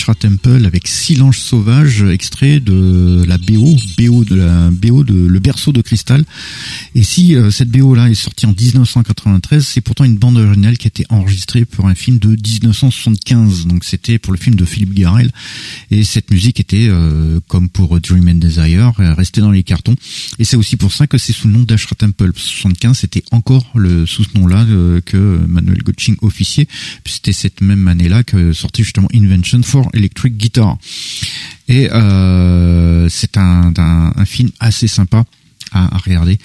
d'Ashra 0.00 0.14
Temple 0.14 0.64
avec 0.64 0.88
Silence 0.88 1.36
Sauvage, 1.36 2.02
extrait 2.04 2.58
de 2.58 3.22
la 3.28 3.36
BO, 3.36 3.76
BO 3.98 4.24
de 4.24 4.34
la 4.34 4.70
BO 4.70 5.04
de 5.04 5.12
Le 5.12 5.38
Berceau 5.40 5.72
de 5.72 5.82
Cristal. 5.82 6.24
Et 6.94 7.02
si 7.02 7.34
euh, 7.34 7.50
cette 7.50 7.68
BO 7.68 7.94
là 7.94 8.08
est 8.08 8.14
sortie 8.14 8.46
en 8.46 8.54
1993, 8.58 9.66
c'est 9.66 9.82
pourtant 9.82 10.04
une 10.04 10.16
bande 10.16 10.38
originale 10.38 10.78
qui 10.78 10.86
a 10.86 10.88
été 10.88 11.04
enregistrée 11.10 11.66
pour 11.66 11.86
un 11.86 11.94
film 11.94 12.18
de 12.18 12.30
1975. 12.30 13.66
Donc 13.66 13.84
c'était 13.84 14.18
pour 14.18 14.32
le 14.32 14.38
film 14.38 14.56
de 14.56 14.64
Philippe 14.64 14.94
Garrel. 14.94 15.30
Et 15.90 16.02
cette 16.02 16.30
musique 16.30 16.60
était, 16.60 16.86
euh, 16.88 17.38
comme 17.46 17.68
pour 17.68 18.00
Dream 18.00 18.26
and 18.26 18.36
Desire, 18.36 18.92
restée 18.96 19.42
dans 19.42 19.50
les 19.50 19.64
cartons. 19.64 19.96
Et 20.38 20.44
c'est 20.44 20.56
aussi 20.56 20.78
pour 20.78 20.94
ça 20.94 21.08
que 21.08 21.18
c'est 21.18 21.34
sous 21.34 21.46
le 21.46 21.52
nom 21.52 21.64
d'Ashra 21.64 21.94
Temple. 21.94 22.30
75, 22.34 23.00
c'était 23.00 23.24
encore 23.32 23.70
le 23.74 24.06
sous 24.06 24.24
ce 24.24 24.38
nom-là 24.38 24.64
que 25.04 25.40
Manuel 25.46 25.82
Gotching 25.82 26.16
officier. 26.22 26.66
Puis 27.04 27.14
c'était 27.14 27.34
cette 27.34 27.60
même 27.60 27.86
année-là 27.86 28.22
que 28.22 28.54
sortait 28.54 28.82
justement 28.82 29.08
Invention 29.12 29.62
for 29.62 29.89
Electric 29.94 30.36
Guitar. 30.36 30.78
Et 31.68 31.90
euh, 31.90 33.08
c'est 33.08 33.36
un, 33.36 33.72
film 34.24 34.50
assez 34.58 34.88
sympa 34.88 35.24
à, 35.72 35.98
regarder. 35.98 36.38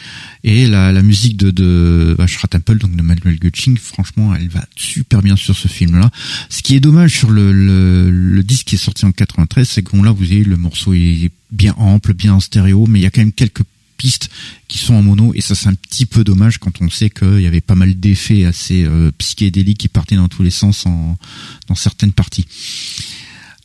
Et 0.44 0.68
la, 0.68 1.02
musique 1.02 1.38
de, 1.38 1.50
de 1.50 2.16
Ashra 2.20 2.48
Temple, 2.48 2.78
donc 2.78 2.96
de 2.96 3.02
Manuel 3.02 3.40
Gutsching, 3.40 3.78
franchement, 3.78 4.36
elle 4.36 4.50
va 4.50 4.66
super 4.76 5.24
bien 5.24 5.36
sur 5.36 5.56
ce 5.56 5.68
film-là. 5.68 6.12
Ce 6.50 6.62
qui 6.62 6.76
est 6.76 6.80
dommage 6.80 7.18
sur 7.18 7.32
le, 7.32 8.42
disque 8.44 8.68
qui 8.68 8.76
est 8.76 8.80
sorti 8.80 9.06
en 9.06 9.12
93, 9.12 9.68
c'est 9.68 9.82
qu'on 9.82 10.04
là, 10.04 10.12
vous 10.12 10.26
avez 10.26 10.44
le 10.44 10.58
morceau 10.58 10.94
est 10.94 11.32
bien 11.52 11.74
ample, 11.78 12.14
bien 12.14 12.34
en 12.34 12.40
stéréo, 12.40 12.86
mais 12.88 13.00
il 13.00 13.04
y 13.04 13.08
a 13.08 13.10
quand 13.10 13.22
même 13.22 13.34
quelques 13.34 13.64
pistes 13.98 14.30
qui 14.68 14.78
sont 14.78 14.94
en 14.94 15.02
mono 15.02 15.32
et 15.36 15.42
ça 15.42 15.56
c'est 15.56 15.70
un 15.70 15.74
petit 15.74 16.06
peu 16.06 16.24
dommage 16.24 16.58
quand 16.58 16.82
on 16.82 16.90
sait 16.90 17.10
qu'il 17.10 17.42
y 17.42 17.48
avait 17.48 17.62
pas 17.62 17.76
mal 17.76 17.98
d'effets 17.98 18.46
assez 18.46 18.84
euh, 18.84 19.12
psychédéliques 19.18 19.78
qui 19.78 19.88
partaient 19.88 20.18
dans 20.18 20.28
tous 20.28 20.44
les 20.44 20.50
sens 20.50 20.86
en, 20.86 21.18
dans 21.68 21.76
certaines 21.76 22.12
parties. 22.12 22.46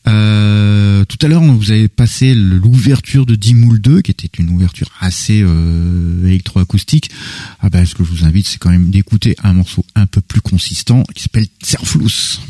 Euh, 0.08 1.04
tout 1.04 1.18
à 1.22 1.28
l'heure, 1.28 1.42
vous 1.42 1.70
avez 1.70 1.88
passé 1.88 2.34
l'ouverture 2.34 3.26
de 3.26 3.34
Dimoul 3.34 3.80
2, 3.80 4.02
qui 4.02 4.10
était 4.10 4.30
une 4.38 4.50
ouverture 4.50 4.90
assez 5.00 5.42
euh, 5.42 6.26
électroacoustique. 6.26 7.10
Ah 7.60 7.68
ben, 7.68 7.84
ce 7.84 7.94
que 7.94 8.04
je 8.04 8.10
vous 8.10 8.24
invite, 8.24 8.46
c'est 8.46 8.58
quand 8.58 8.70
même 8.70 8.90
d'écouter 8.90 9.36
un 9.42 9.52
morceau 9.52 9.84
un 9.94 10.06
peu 10.06 10.20
plus 10.20 10.40
consistant 10.40 11.04
qui 11.14 11.22
s'appelle 11.22 11.46
Serflous. 11.62 12.40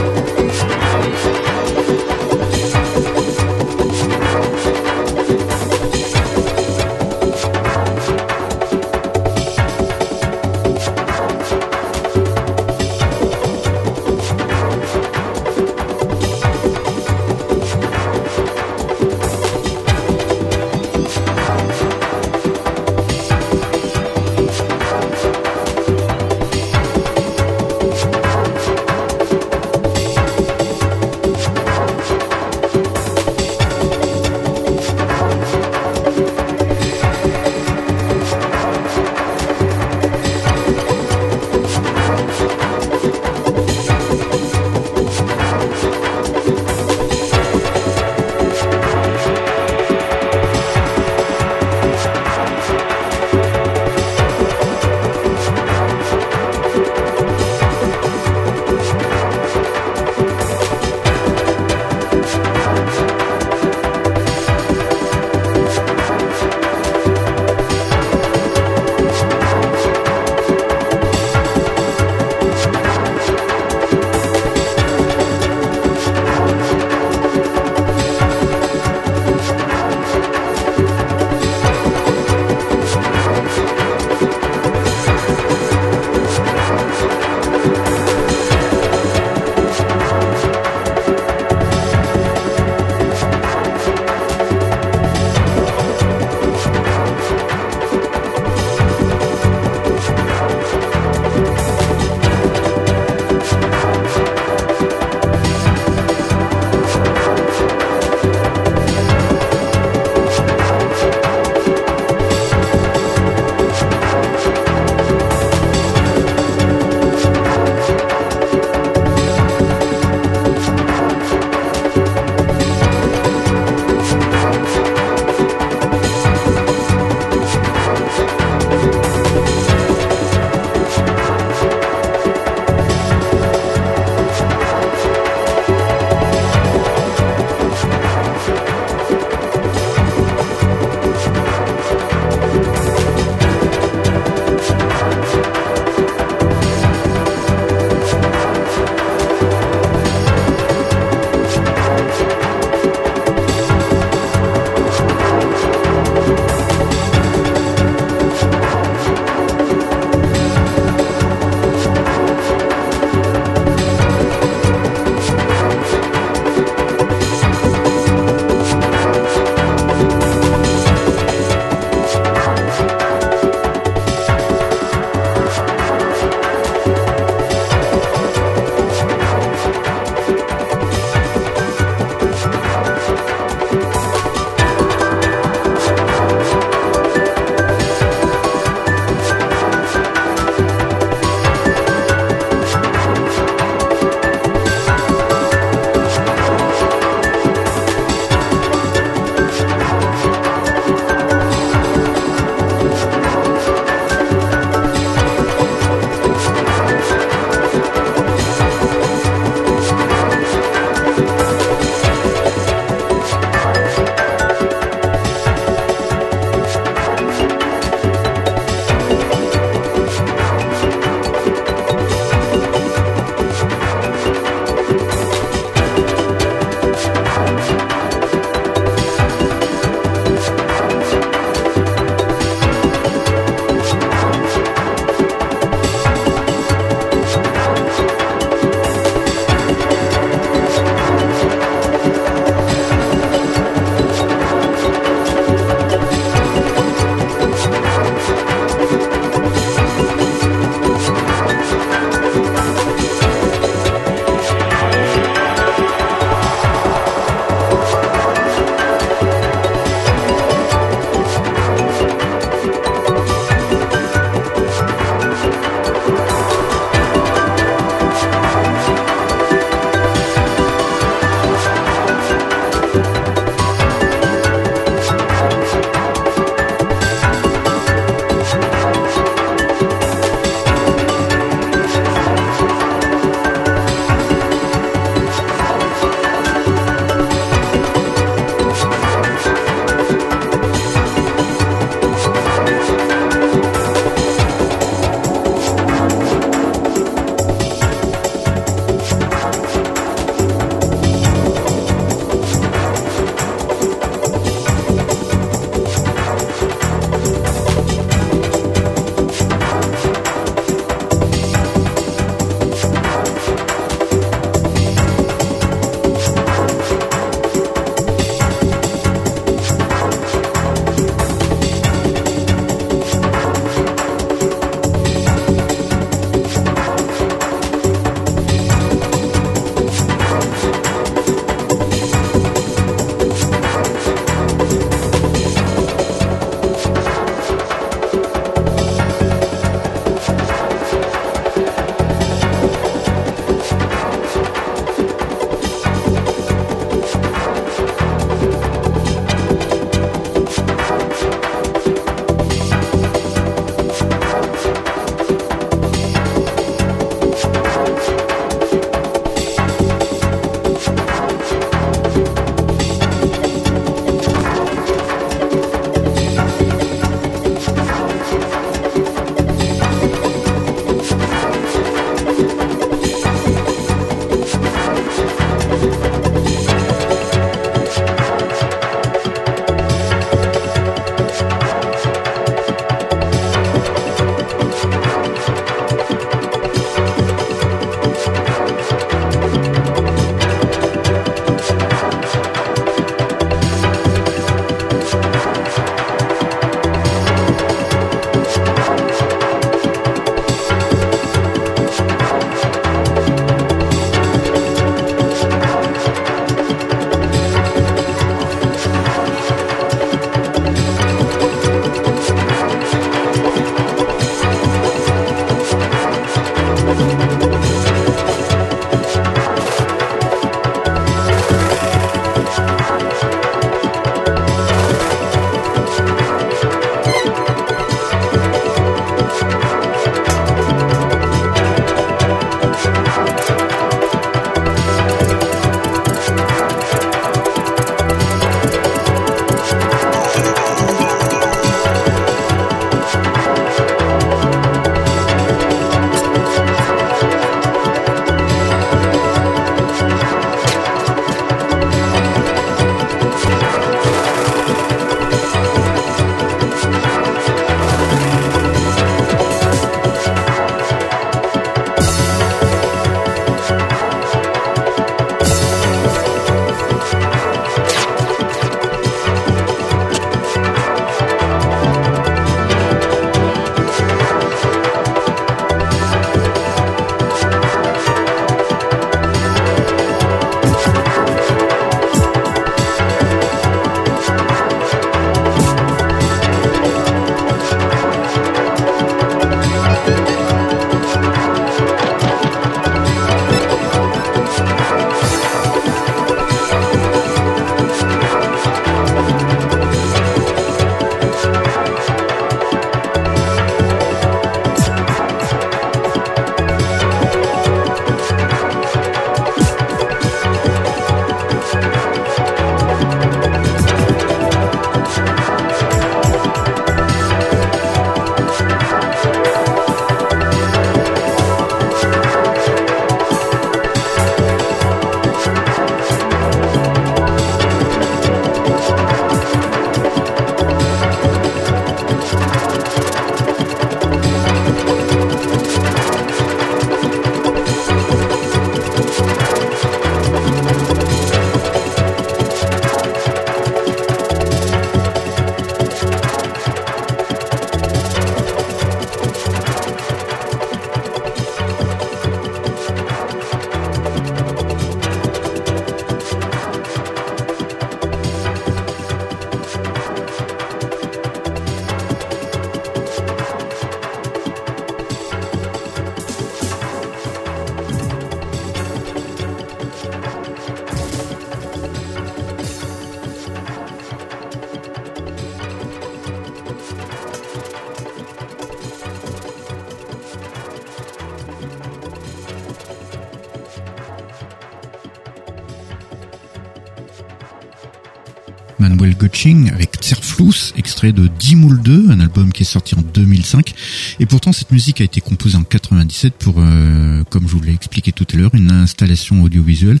Avec 589.46 590.02
Zerflus, 590.02 590.72
extrait 590.76 591.12
de 591.12 591.28
Dimoul 591.38 591.80
2, 591.80 592.10
un 592.10 592.18
album 592.18 592.52
qui 592.52 592.64
est 592.64 592.66
sorti 592.66 592.96
en 592.96 593.02
2005. 593.02 593.72
Et 594.18 594.26
pourtant, 594.26 594.52
cette 594.52 594.72
musique 594.72 595.00
a 595.00 595.04
été 595.04 595.20
composée 595.20 595.56
en 595.56 595.62
97 595.62 596.34
pour, 596.34 596.56
euh, 596.58 597.22
comme 597.30 597.46
je 597.46 597.52
vous 597.52 597.62
l'ai 597.62 597.72
expliqué 597.72 598.10
tout 598.10 598.26
à 598.32 598.36
l'heure, 598.36 598.50
une 598.54 598.72
installation 598.72 599.40
audiovisuelle, 599.44 600.00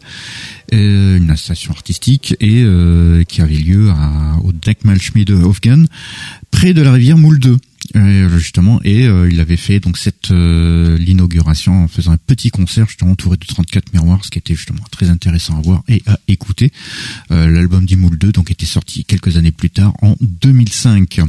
euh, 0.74 1.18
une 1.18 1.30
installation 1.30 1.72
artistique 1.72 2.34
et 2.40 2.62
euh, 2.64 3.22
qui 3.22 3.40
avait 3.40 3.54
lieu 3.54 3.90
à, 3.90 4.38
au 4.42 4.50
Deckmalschmiede 4.50 5.30
Hofgen, 5.30 5.86
près 6.50 6.74
de 6.74 6.82
la 6.82 6.92
rivière 6.92 7.16
Moule 7.16 7.38
2. 7.38 7.56
Euh, 7.94 8.28
justement 8.38 8.80
et 8.84 9.04
il 9.04 9.40
avait 9.40 9.56
fait 9.56 9.78
donc 9.80 9.96
cette 9.96 10.30
l'inauguration 10.30 11.84
en 11.84 11.88
faisant 11.88 12.12
un 12.12 12.17
petit 12.38 12.50
concert 12.50 12.86
justement 12.86 13.12
entouré 13.12 13.36
de 13.36 13.44
34 13.44 13.92
miroirs 13.92 14.24
ce 14.24 14.30
qui 14.30 14.38
était 14.38 14.54
justement 14.54 14.84
très 14.92 15.10
intéressant 15.10 15.58
à 15.58 15.60
voir 15.60 15.82
et 15.88 16.02
à 16.06 16.18
écouter. 16.28 16.70
L'album 17.30 17.84
d'Imoul 17.84 18.16
2 18.16 18.32
donc 18.32 18.50
était 18.50 18.66
sorti 18.66 19.04
quelques 19.04 19.36
années 19.36 19.50
plus 19.50 19.70
tard 19.70 19.92
en 20.02 20.14
2005 20.20 21.20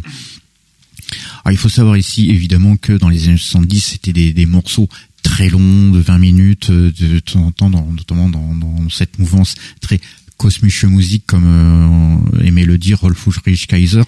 ah, 1.43 1.51
il 1.51 1.57
faut 1.57 1.69
savoir 1.69 1.97
ici 1.97 2.29
évidemment 2.29 2.77
que 2.77 2.93
dans 2.93 3.09
les 3.09 3.27
années 3.27 3.37
70 3.37 3.79
c'était 3.79 4.13
des, 4.13 4.45
morceaux 4.45 4.87
très 5.23 5.49
longs 5.49 5.89
de 5.89 5.99
20 5.99 6.17
minutes 6.19 6.69
de 6.69 7.19
temps 7.19 7.45
en 7.45 7.51
temps 7.51 7.69
notamment 7.69 8.29
dans, 8.29 8.53
dans 8.53 8.89
cette 8.89 9.17
mouvance 9.17 9.55
très 9.81 9.99
kosmische 10.39 10.85
Musik 10.85 11.23
comme 11.27 11.45
euh, 11.45 12.43
aimait 12.45 12.63
le 12.63 12.77
dire 12.77 13.01
Rolf 13.01 13.27
Ulrich 13.27 13.67
Kaiser 13.67 14.03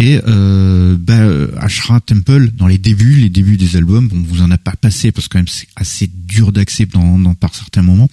et 0.00 0.18
euh, 0.26 0.96
bah, 0.98 1.20
Ashra 1.58 2.00
Temple 2.00 2.48
dans 2.56 2.66
les 2.66 2.78
débuts 2.78 3.16
les 3.16 3.28
débuts 3.28 3.58
des 3.58 3.76
albums 3.76 4.08
bon 4.08 4.24
vous 4.26 4.42
en 4.42 4.50
a 4.50 4.58
pas 4.58 4.74
passé 4.74 5.12
parce 5.12 5.28
que 5.28 5.34
quand 5.34 5.38
même 5.40 5.48
c'est 5.48 5.68
assez 5.76 6.10
dur 6.30 6.52
d'accès 6.52 6.86
dans, 6.86 7.18
dans, 7.18 7.34
par 7.34 7.54
certains 7.54 7.82
moments. 7.82 8.08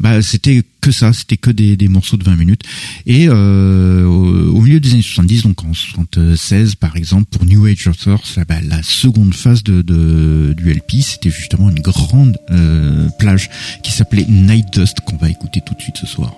Bah 0.00 0.22
c'était 0.22 0.62
que 0.80 0.90
ça 0.90 1.12
c'était 1.12 1.36
que 1.36 1.50
des, 1.50 1.76
des, 1.76 1.88
morceaux 1.88 2.16
de 2.16 2.24
20 2.24 2.36
minutes. 2.36 2.62
Et 3.06 3.26
euh, 3.28 4.04
au, 4.04 4.60
milieu 4.60 4.80
des 4.80 4.92
années 4.92 5.02
70 5.02 5.42
donc 5.42 5.64
en 5.64 5.72
76 5.72 6.74
par 6.74 6.96
exemple 6.96 7.26
pour 7.30 7.44
New 7.44 7.64
Age 7.66 7.86
Authors 7.86 8.24
bah, 8.48 8.60
la 8.62 8.82
seconde 8.82 9.34
phase 9.34 9.62
de, 9.62 9.82
de 9.82 10.54
du 10.56 10.72
LP 10.72 11.00
c'était 11.00 11.30
justement 11.30 11.70
une 11.70 11.80
grande 11.80 12.38
euh, 12.50 13.08
plage 13.18 13.50
qui 13.82 13.92
s'appelait 13.92 14.26
Night 14.28 14.66
Dust 14.72 15.00
qu'on 15.06 15.16
va 15.16 15.30
écouter 15.30 15.60
tout 15.64 15.74
de 15.74 15.80
suite 15.80 15.96
ce 15.96 16.06
soir 16.06 16.34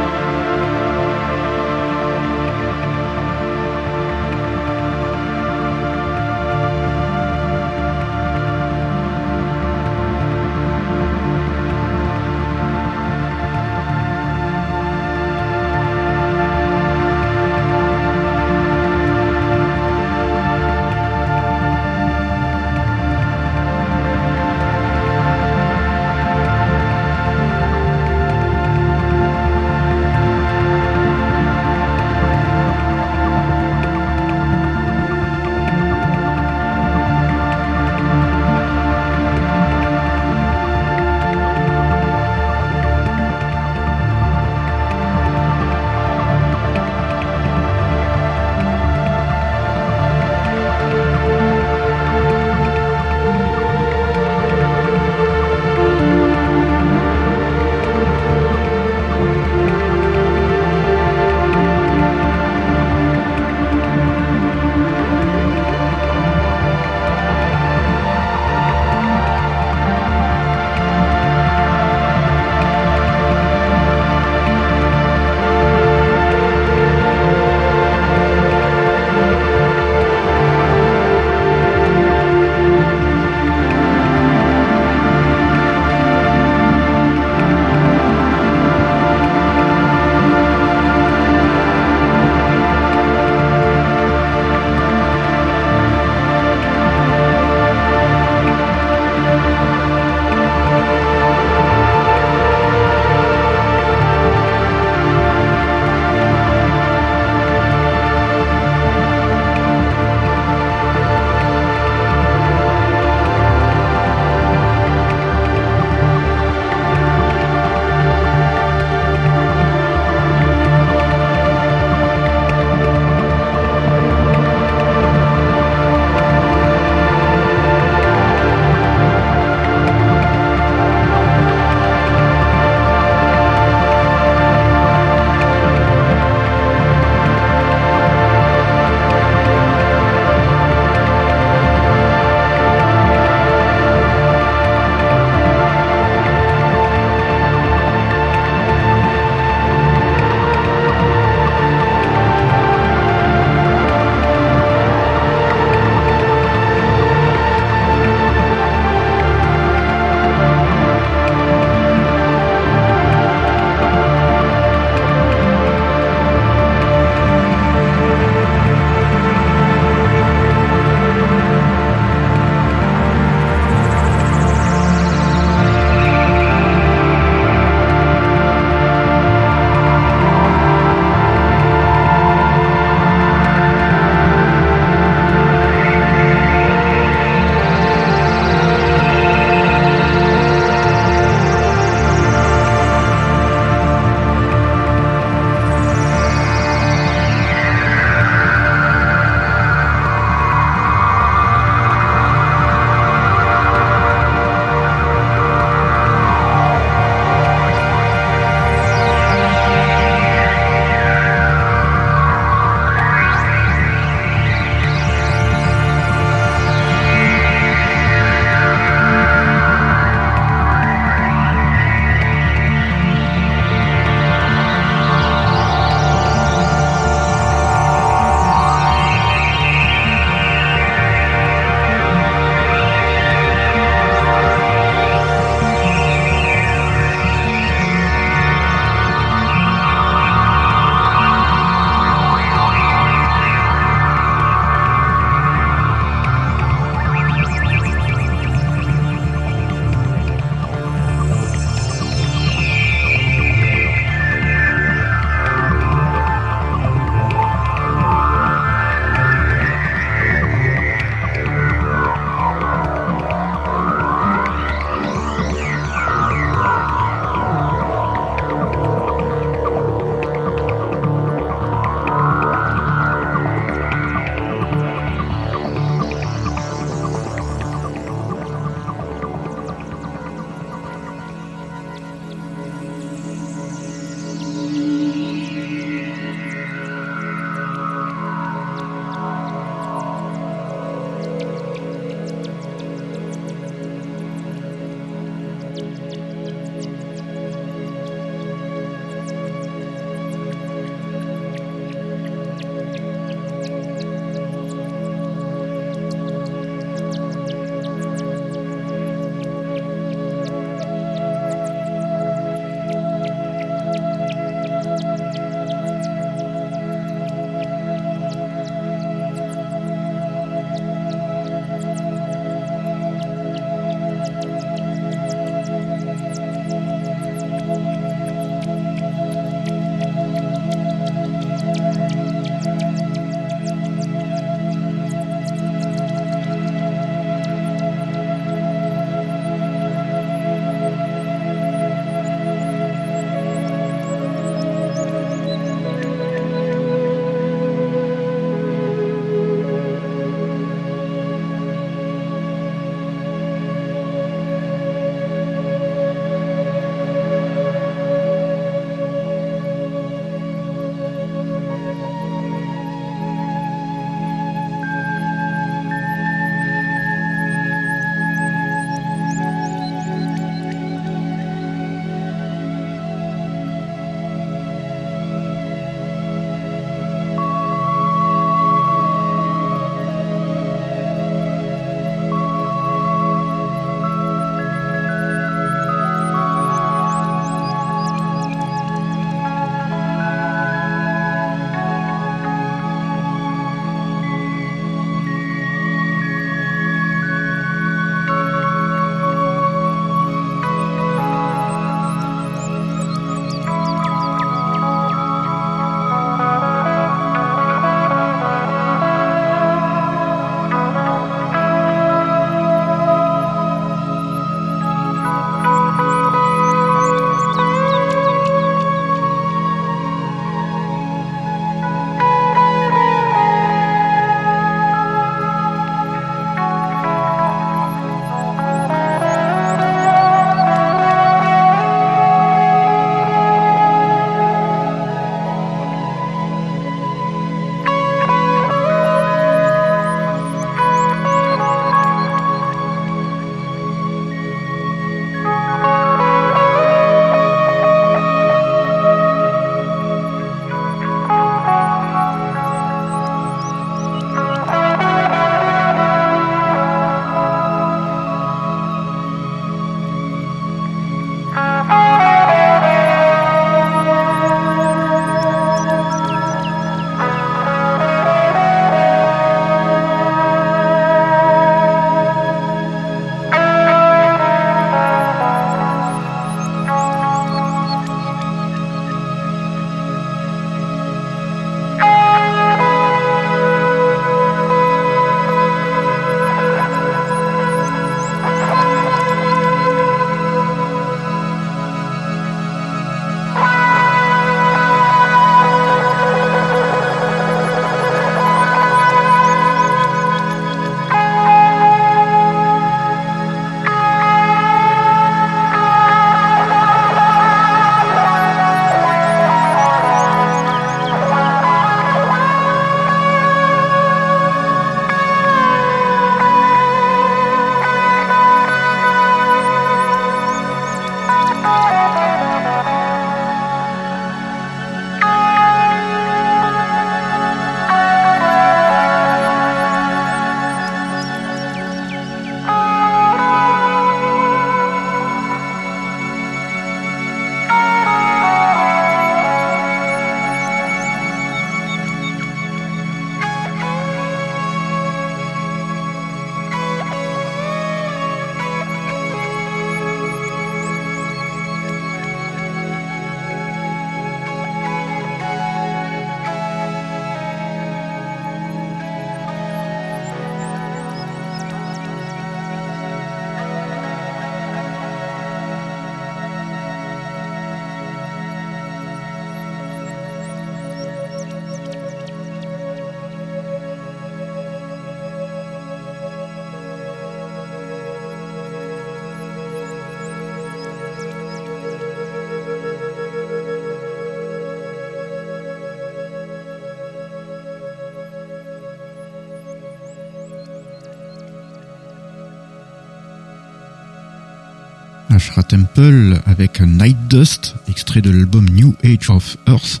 Temple 595.62 596.40
avec 596.46 596.80
Night 596.80 597.16
Dust, 597.28 597.74
extrait 597.88 598.20
de 598.20 598.30
l'album 598.30 598.68
New 598.68 598.94
Age 599.04 599.30
of 599.30 599.56
Earth. 599.66 600.00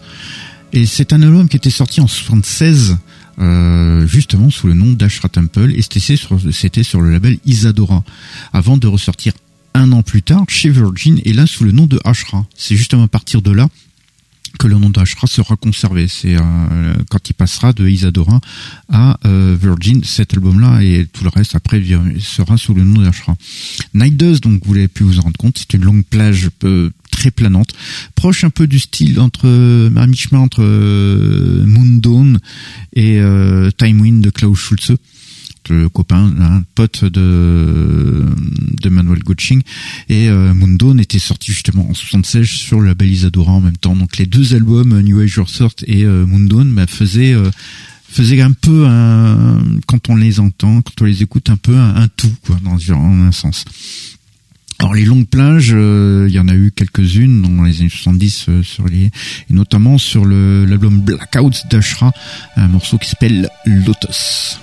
Et 0.72 0.86
c'est 0.86 1.12
un 1.12 1.22
album 1.22 1.48
qui 1.48 1.56
était 1.56 1.70
sorti 1.70 2.00
en 2.00 2.06
76, 2.06 2.98
euh, 3.38 4.06
justement 4.06 4.50
sous 4.50 4.66
le 4.66 4.74
nom 4.74 4.92
d'Ashra 4.92 5.28
Temple, 5.28 5.72
et 5.74 5.82
c'était 5.82 6.00
sur, 6.00 6.38
c'était 6.52 6.82
sur 6.82 7.00
le 7.00 7.10
label 7.10 7.38
Isadora, 7.44 8.04
avant 8.52 8.76
de 8.76 8.86
ressortir 8.86 9.32
un 9.74 9.92
an 9.92 10.02
plus 10.02 10.22
tard 10.22 10.44
chez 10.48 10.70
Virgin, 10.70 11.20
et 11.24 11.32
là 11.32 11.46
sous 11.46 11.64
le 11.64 11.72
nom 11.72 11.86
de 11.86 12.00
Ashra. 12.04 12.46
C'est 12.56 12.76
justement 12.76 13.04
à 13.04 13.08
partir 13.08 13.42
de 13.42 13.50
là 13.50 13.68
que 14.58 14.66
le 14.66 14.76
nom 14.76 14.90
d'Ashra 14.90 15.26
sera 15.26 15.56
conservé. 15.56 16.08
C'est 16.08 16.36
euh, 16.36 16.94
quand 17.10 17.28
il 17.28 17.34
passera 17.34 17.72
de 17.72 17.86
Isadora 17.86 18.40
à 18.90 19.18
euh, 19.26 19.56
Virgin, 19.60 20.02
cet 20.04 20.34
album-là 20.34 20.82
et 20.82 21.06
tout 21.12 21.24
le 21.24 21.30
reste 21.30 21.54
après 21.54 21.82
sera 22.20 22.56
sous 22.56 22.74
le 22.74 22.84
nom 22.84 23.02
d'Ashra. 23.02 23.36
Night 23.94 24.16
Dust, 24.16 24.42
donc 24.42 24.64
vous 24.64 24.74
l'avez 24.74 24.88
pu 24.88 25.04
vous 25.04 25.18
en 25.18 25.22
rendre 25.22 25.36
compte, 25.36 25.58
c'est 25.58 25.74
une 25.74 25.84
longue 25.84 26.04
plage 26.04 26.50
euh, 26.64 26.90
très 27.10 27.30
planante, 27.30 27.70
proche 28.14 28.44
un 28.44 28.50
peu 28.50 28.66
du 28.66 28.78
style 28.78 29.20
entre 29.20 29.46
à 29.46 30.06
mi-chemin 30.06 30.40
entre 30.40 30.62
Moon 31.64 31.98
Dawn 31.98 32.38
et 32.94 33.20
Time 33.78 34.00
Wind 34.00 34.22
de 34.22 34.30
Klaus 34.30 34.58
Schulze 34.58 34.96
le 35.68 35.88
copain, 35.88 36.32
un 36.40 36.62
pote 36.74 37.04
de, 37.04 38.24
de 38.82 38.88
Manuel 38.88 39.22
Gotching. 39.22 39.62
Et 40.08 40.28
euh, 40.28 40.54
Mundo 40.54 40.96
était 40.98 41.18
sorti 41.18 41.52
justement 41.52 41.88
en 41.88 41.94
76 41.94 42.46
sur 42.46 42.80
la 42.80 42.88
label 42.88 43.10
Isadora 43.10 43.52
en 43.52 43.60
même 43.60 43.76
temps. 43.76 43.96
Donc 43.96 44.16
les 44.16 44.26
deux 44.26 44.54
albums, 44.54 45.00
New 45.00 45.20
Age 45.20 45.40
Sort 45.46 45.74
et 45.86 46.04
euh, 46.04 46.26
Mundo, 46.26 46.62
bah, 46.64 46.86
faisaient 46.86 47.34
euh, 47.34 47.50
faisaient 48.08 48.40
un 48.40 48.52
peu 48.52 48.86
un, 48.86 49.62
quand 49.86 50.08
on 50.08 50.16
les 50.16 50.40
entend, 50.40 50.80
quand 50.82 51.02
on 51.02 51.04
les 51.04 51.22
écoute, 51.22 51.50
un 51.50 51.56
peu 51.56 51.76
un, 51.76 52.08
tout, 52.08 52.32
quoi, 52.46 52.56
dans, 52.62 52.78
un 52.92 53.32
sens. 53.32 53.64
Alors 54.78 54.94
les 54.94 55.04
longues 55.04 55.26
plages, 55.26 55.70
il 55.70 56.32
y 56.32 56.38
en 56.38 56.48
a 56.48 56.54
eu 56.54 56.70
quelques-unes 56.70 57.42
dans 57.42 57.62
les 57.62 57.80
années 57.80 57.88
70 57.88 58.62
sur 58.62 58.86
les, 58.86 59.06
et 59.06 59.12
notamment 59.50 59.98
sur 59.98 60.24
l'album 60.24 61.00
Blackouts 61.00 61.66
d'Ashra, 61.70 62.12
un 62.56 62.68
morceau 62.68 62.96
qui 62.96 63.08
s'appelle 63.08 63.50
Lotus. 63.66 64.60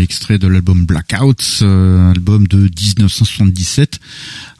Extrait 0.00 0.38
de 0.38 0.46
l'album 0.46 0.84
Blackouts, 0.84 1.62
euh, 1.62 2.10
album 2.10 2.46
de 2.46 2.58
1977. 2.58 3.98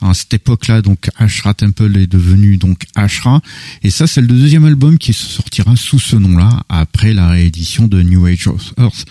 À 0.00 0.14
cette 0.14 0.34
époque-là, 0.34 0.82
donc 0.82 1.10
Ashra 1.16 1.54
Temple 1.54 1.96
est 1.96 2.06
devenu 2.06 2.56
donc 2.56 2.84
Ashra, 2.94 3.40
et 3.82 3.90
ça 3.90 4.06
c'est 4.06 4.20
le 4.20 4.26
deuxième 4.26 4.64
album 4.64 4.98
qui 4.98 5.12
sortira 5.12 5.76
sous 5.76 5.98
ce 5.98 6.16
nom-là 6.16 6.62
après 6.68 7.12
la 7.12 7.28
réédition 7.28 7.86
de 7.86 8.02
New 8.02 8.24
Age 8.26 8.48
of 8.48 8.72
Earth. 8.78 9.04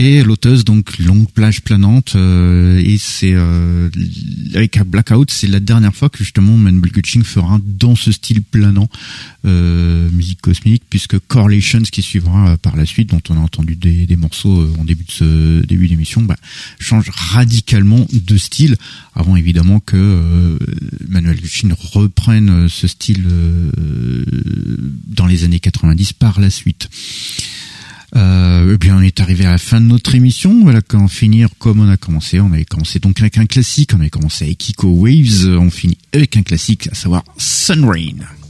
Et 0.00 0.24
Lotus, 0.24 0.64
donc 0.64 0.98
longue 0.98 1.30
plage 1.30 1.62
planante, 1.62 2.14
euh, 2.16 2.82
et 2.84 2.98
c'est 2.98 3.32
euh, 3.32 3.88
avec 4.54 4.80
Blackout, 4.82 5.30
c'est 5.30 5.46
la 5.46 5.60
dernière 5.60 5.94
fois 5.94 6.08
que 6.08 6.18
justement 6.18 6.56
Manbel 6.56 6.90
Gutching 6.90 7.22
fera 7.22 7.60
dans 7.64 7.94
ce 7.94 8.10
style 8.10 8.42
planant 8.42 8.88
euh, 9.44 10.10
musique 10.10 10.40
cosmique, 10.40 10.82
puisque 10.88 11.18
Correlations 11.18 11.82
qui 11.82 12.02
suivra 12.02 12.56
par 12.58 12.76
la 12.76 12.86
suite, 12.86 13.10
dont 13.10 13.20
on 13.28 13.36
a 13.36 13.40
entendu 13.40 13.76
des, 13.76 14.16
morceaux 14.16 14.68
en 14.78 14.84
début 14.84 15.04
de 15.04 15.10
ce 15.10 15.66
début 15.66 15.88
d'émission, 15.88 16.22
bah, 16.22 16.36
change 16.78 17.10
radicalement 17.10 18.06
de 18.12 18.36
style, 18.36 18.76
avant 19.14 19.36
évidemment 19.36 19.80
que 19.80 20.58
Manuel 21.08 21.40
Gutching 21.40 21.72
reprenne 21.72 22.68
ce 22.68 22.86
style 22.86 23.24
dans 25.06 25.26
les 25.26 25.44
années 25.44 25.60
90 25.60 26.12
par 26.14 26.40
la 26.40 26.50
suite. 26.50 26.88
Euh, 28.16 28.72
eh 28.74 28.78
bien, 28.78 28.96
on 28.96 29.00
est 29.00 29.20
arrivé 29.20 29.44
à 29.44 29.50
la 29.50 29.58
fin 29.58 29.80
de 29.80 29.86
notre 29.86 30.14
émission. 30.14 30.62
Voilà, 30.62 30.80
quand 30.82 31.08
finir 31.08 31.48
comme 31.58 31.80
on 31.80 31.88
a 31.88 31.96
commencé. 31.96 32.40
On 32.40 32.52
avait 32.52 32.64
commencé 32.64 33.00
donc 33.00 33.20
avec 33.20 33.38
un 33.38 33.46
classique. 33.46 33.90
On 33.94 34.00
avait 34.00 34.10
commencé 34.10 34.44
avec 34.44 34.58
Kiko 34.58 34.88
Waves. 34.88 35.48
On 35.58 35.70
finit 35.70 35.98
avec 36.12 36.36
un 36.36 36.42
classique, 36.42 36.88
à 36.92 36.94
savoir 36.94 37.24
Sun 37.38 37.84
Rain. 37.84 38.43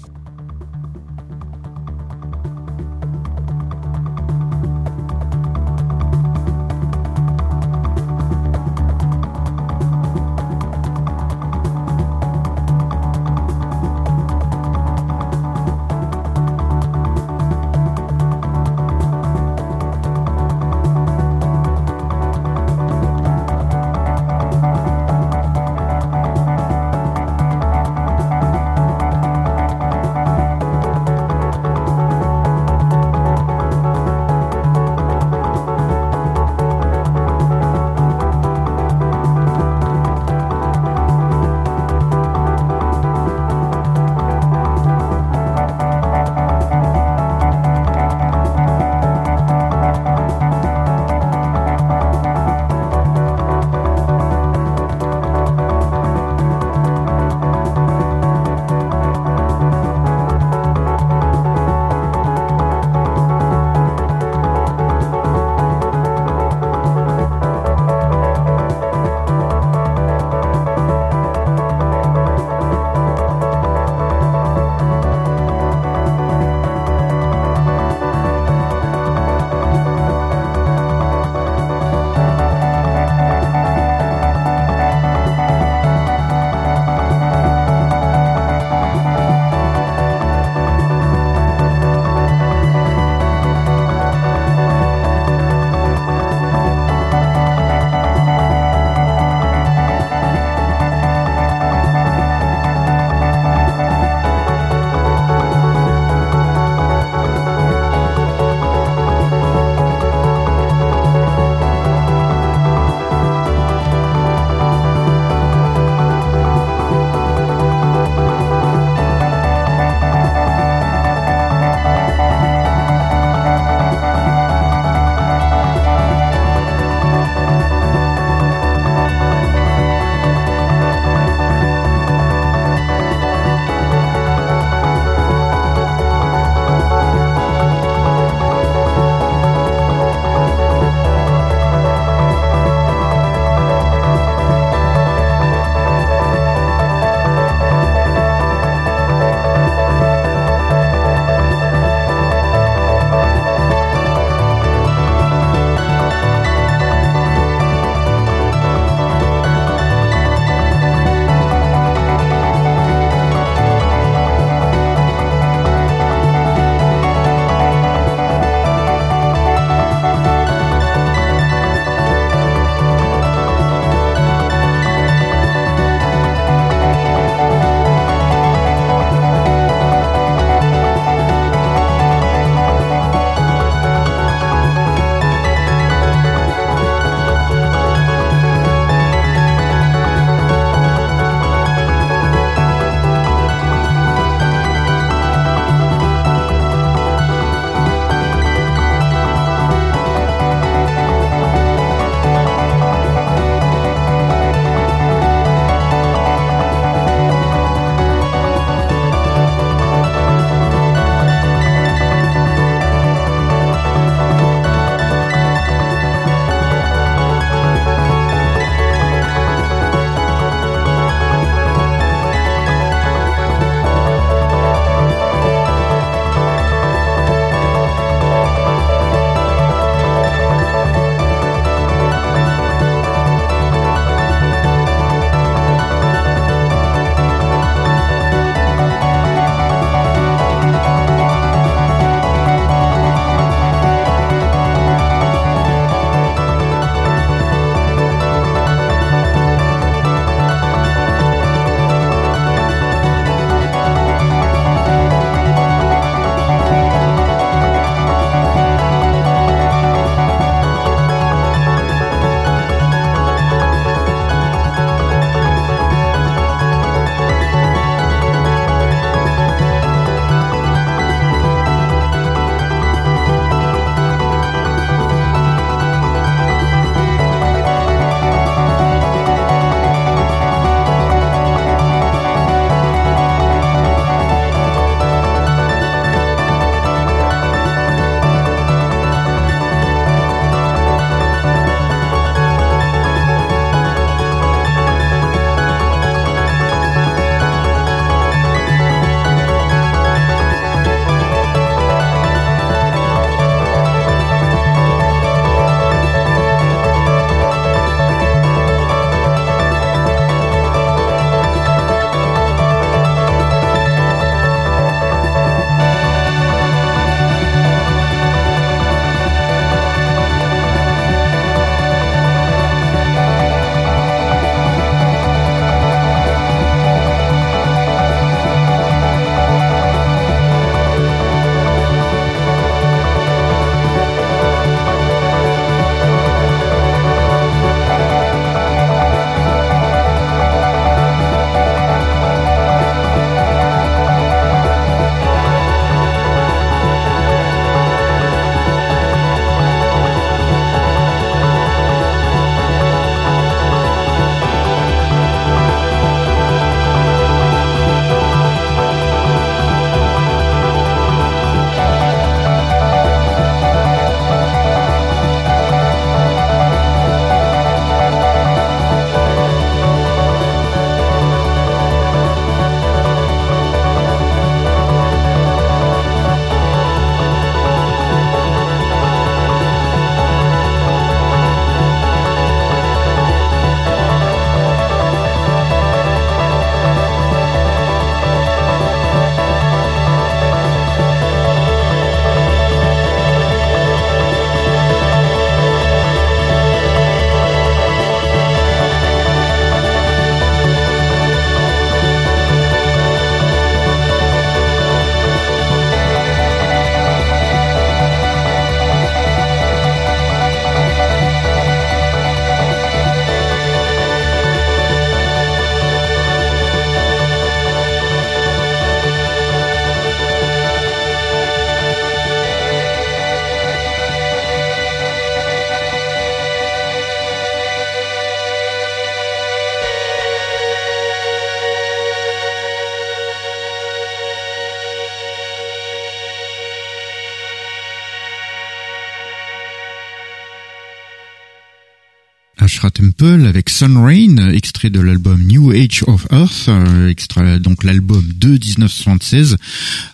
Avec 443.24 443.70
Sun 443.70 443.96
Rain, 443.96 444.52
extrait 444.52 444.90
de 444.90 445.00
l'album 445.00 445.42
New 445.44 445.70
Age 445.70 446.04
of 446.06 446.26
Earth, 446.30 446.68
euh, 446.68 447.58
donc 447.58 447.82
l'album 447.82 448.22
de 448.36 448.48
1976, 448.48 449.56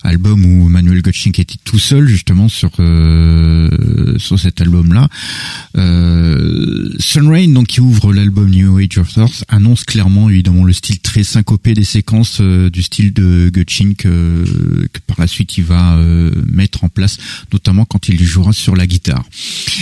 album 0.05 0.45
où 0.45 0.69
Manuel 0.69 1.03
Gotchink 1.03 1.41
était 1.41 1.57
tout 1.65 1.81
seul 1.81 2.07
justement 2.07 2.49
sur 2.49 2.71
euh, 2.79 4.17
sur 4.19 4.39
cet 4.39 4.61
album-là. 4.61 5.09
Euh, 5.77 6.89
Sun 7.01 7.27
Rain, 7.27 7.49
donc 7.49 7.67
qui 7.67 7.81
ouvre 7.81 8.15
l'album 8.15 8.49
New 8.49 8.79
Age 8.79 8.99
of 8.99 9.17
Earth, 9.17 9.45
annonce 9.49 9.83
clairement 9.83 10.31
évidemment 10.31 10.63
le 10.63 10.73
style 10.73 11.01
très 11.01 11.25
syncopé 11.25 11.75
des 11.75 11.83
séquences 11.83 12.41
du 12.41 12.83
style 12.83 13.13
de 13.13 13.51
Gotchink 13.53 14.03
que 14.03 15.01
par 15.09 15.19
la 15.19 15.27
suite 15.27 15.59
il 15.59 15.65
va 15.65 15.99
mettre 16.47 16.85
en 16.85 16.89
place, 16.89 17.19
notamment 17.53 17.85
quand 17.87 18.09
il 18.09 18.23
jouera 18.23 18.53
sur 18.53 18.77
la 18.77 18.87
guitare. 18.87 19.25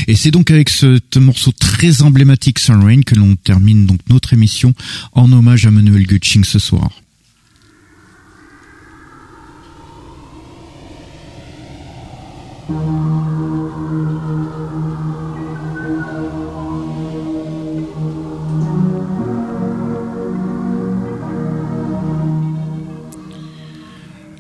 Et 0.07 0.17
c'est 0.17 0.31
donc 0.31 0.51
avec 0.51 0.71
ce 0.71 0.99
morceau 1.19 1.53
très 1.53 2.01
emblématique 2.01 2.59
Sun 2.59 2.83
Rain 2.83 3.03
que 3.03 3.18
l'on 3.19 3.37
termine 3.37 3.87
donc 3.87 4.01
notre 4.09 4.33
émission 4.33 4.75
en 5.13 5.31
hommage 5.33 5.67
à 5.67 5.71
Manuel 5.71 6.07
Gutsching 6.07 6.45
ce 6.45 6.59
soir. 6.59 6.91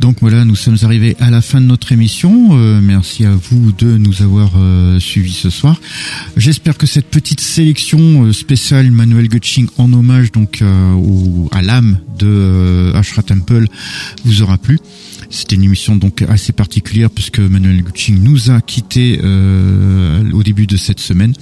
Donc 0.09 0.21
voilà, 0.23 0.47
nous 0.47 0.57
sommes 0.57 0.79
arrivés 0.85 1.17
à 1.21 1.29
la 1.29 1.43
fin 1.43 1.61
de 1.61 1.67
notre 1.67 1.93
émission. 1.93 2.49
Euh, 2.53 2.81
merci 2.83 3.27
à 3.27 3.33
vous 3.33 3.73
de 3.73 3.99
nous 3.99 4.23
avoir 4.23 4.53
euh, 4.57 4.99
suivis 4.99 5.35
ce 5.35 5.51
soir. 5.51 5.79
J'espère 6.35 6.79
que 6.79 6.87
cette 6.87 7.09
petite 7.09 7.41
sélection 7.41 8.25
euh, 8.25 8.33
spéciale 8.33 8.91
Manuel 8.91 9.29
Gutsching 9.29 9.69
en 9.77 9.93
hommage 9.93 10.33
donc 10.33 10.63
au, 10.63 11.51
à 11.53 11.61
l'âme 11.61 11.99
de 12.19 12.91
Ashra 12.95 13.23
Temple 13.23 13.67
vous 14.25 14.41
aura 14.41 14.57
plu. 14.57 14.79
C'était 15.29 15.57
une 15.57 15.65
émission 15.65 15.95
donc 15.95 16.23
assez 16.23 16.55
particulière 16.55 17.11
puisque 17.11 17.41
Manuel 17.41 17.83
Gutsching 17.83 18.19
nous 18.23 18.51
a 18.51 18.63
quitté 18.63 19.21
au 19.21 20.43
début 20.43 20.67
de 20.67 20.79
cette 20.79 21.01
semaine. 21.01 21.35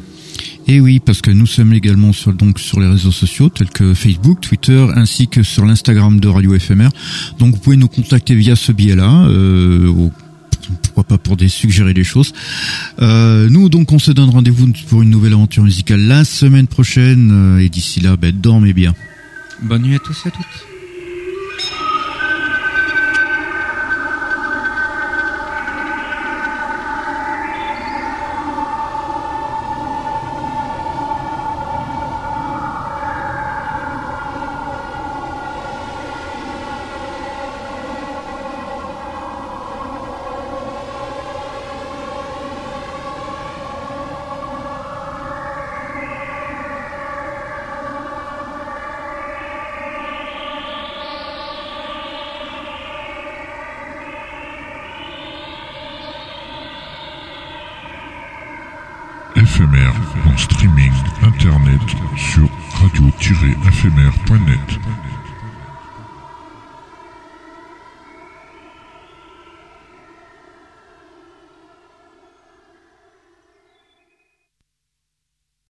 et 0.66 0.78
oui, 0.78 1.00
parce 1.00 1.20
que 1.20 1.32
nous 1.32 1.46
sommes 1.46 1.72
également 1.72 2.12
sur, 2.12 2.32
donc 2.32 2.60
sur 2.60 2.78
les 2.78 2.86
réseaux 2.86 3.10
sociaux 3.10 3.48
tels 3.48 3.70
que 3.70 3.92
Facebook, 3.92 4.40
Twitter, 4.40 4.86
ainsi 4.94 5.26
que 5.26 5.42
sur 5.42 5.64
l'Instagram 5.64 6.20
de 6.20 6.28
Radio 6.28 6.56
FMR. 6.56 6.90
Donc 7.40 7.54
vous 7.54 7.60
pouvez 7.60 7.76
nous 7.76 7.88
contacter 7.88 8.36
via 8.36 8.54
ce 8.54 8.70
biais-là. 8.70 9.26
Euh, 9.28 10.10
pourquoi 10.82 11.05
pas 11.05 11.18
pour 11.18 11.36
des 11.36 11.49
suggérer 11.49 11.94
des 11.94 12.05
choses. 12.05 12.32
Euh, 13.00 13.49
nous 13.50 13.68
donc 13.68 13.92
on 13.92 13.99
se 13.99 14.12
donne 14.12 14.31
rendez-vous 14.31 14.73
pour 14.89 15.02
une 15.02 15.10
nouvelle 15.10 15.32
aventure 15.32 15.62
musicale 15.62 16.00
la 16.00 16.24
semaine 16.24 16.66
prochaine 16.66 17.31
euh, 17.32 17.62
et 17.62 17.68
d'ici 17.68 18.00
là, 18.00 18.16
ben, 18.16 18.34
dormez 18.34 18.73
bien. 18.73 18.94
Bonne 19.62 19.82
nuit 19.82 19.97
à 19.97 19.99
tous 19.99 20.23
et 20.24 20.28
à 20.28 20.31
toutes. 20.31 20.80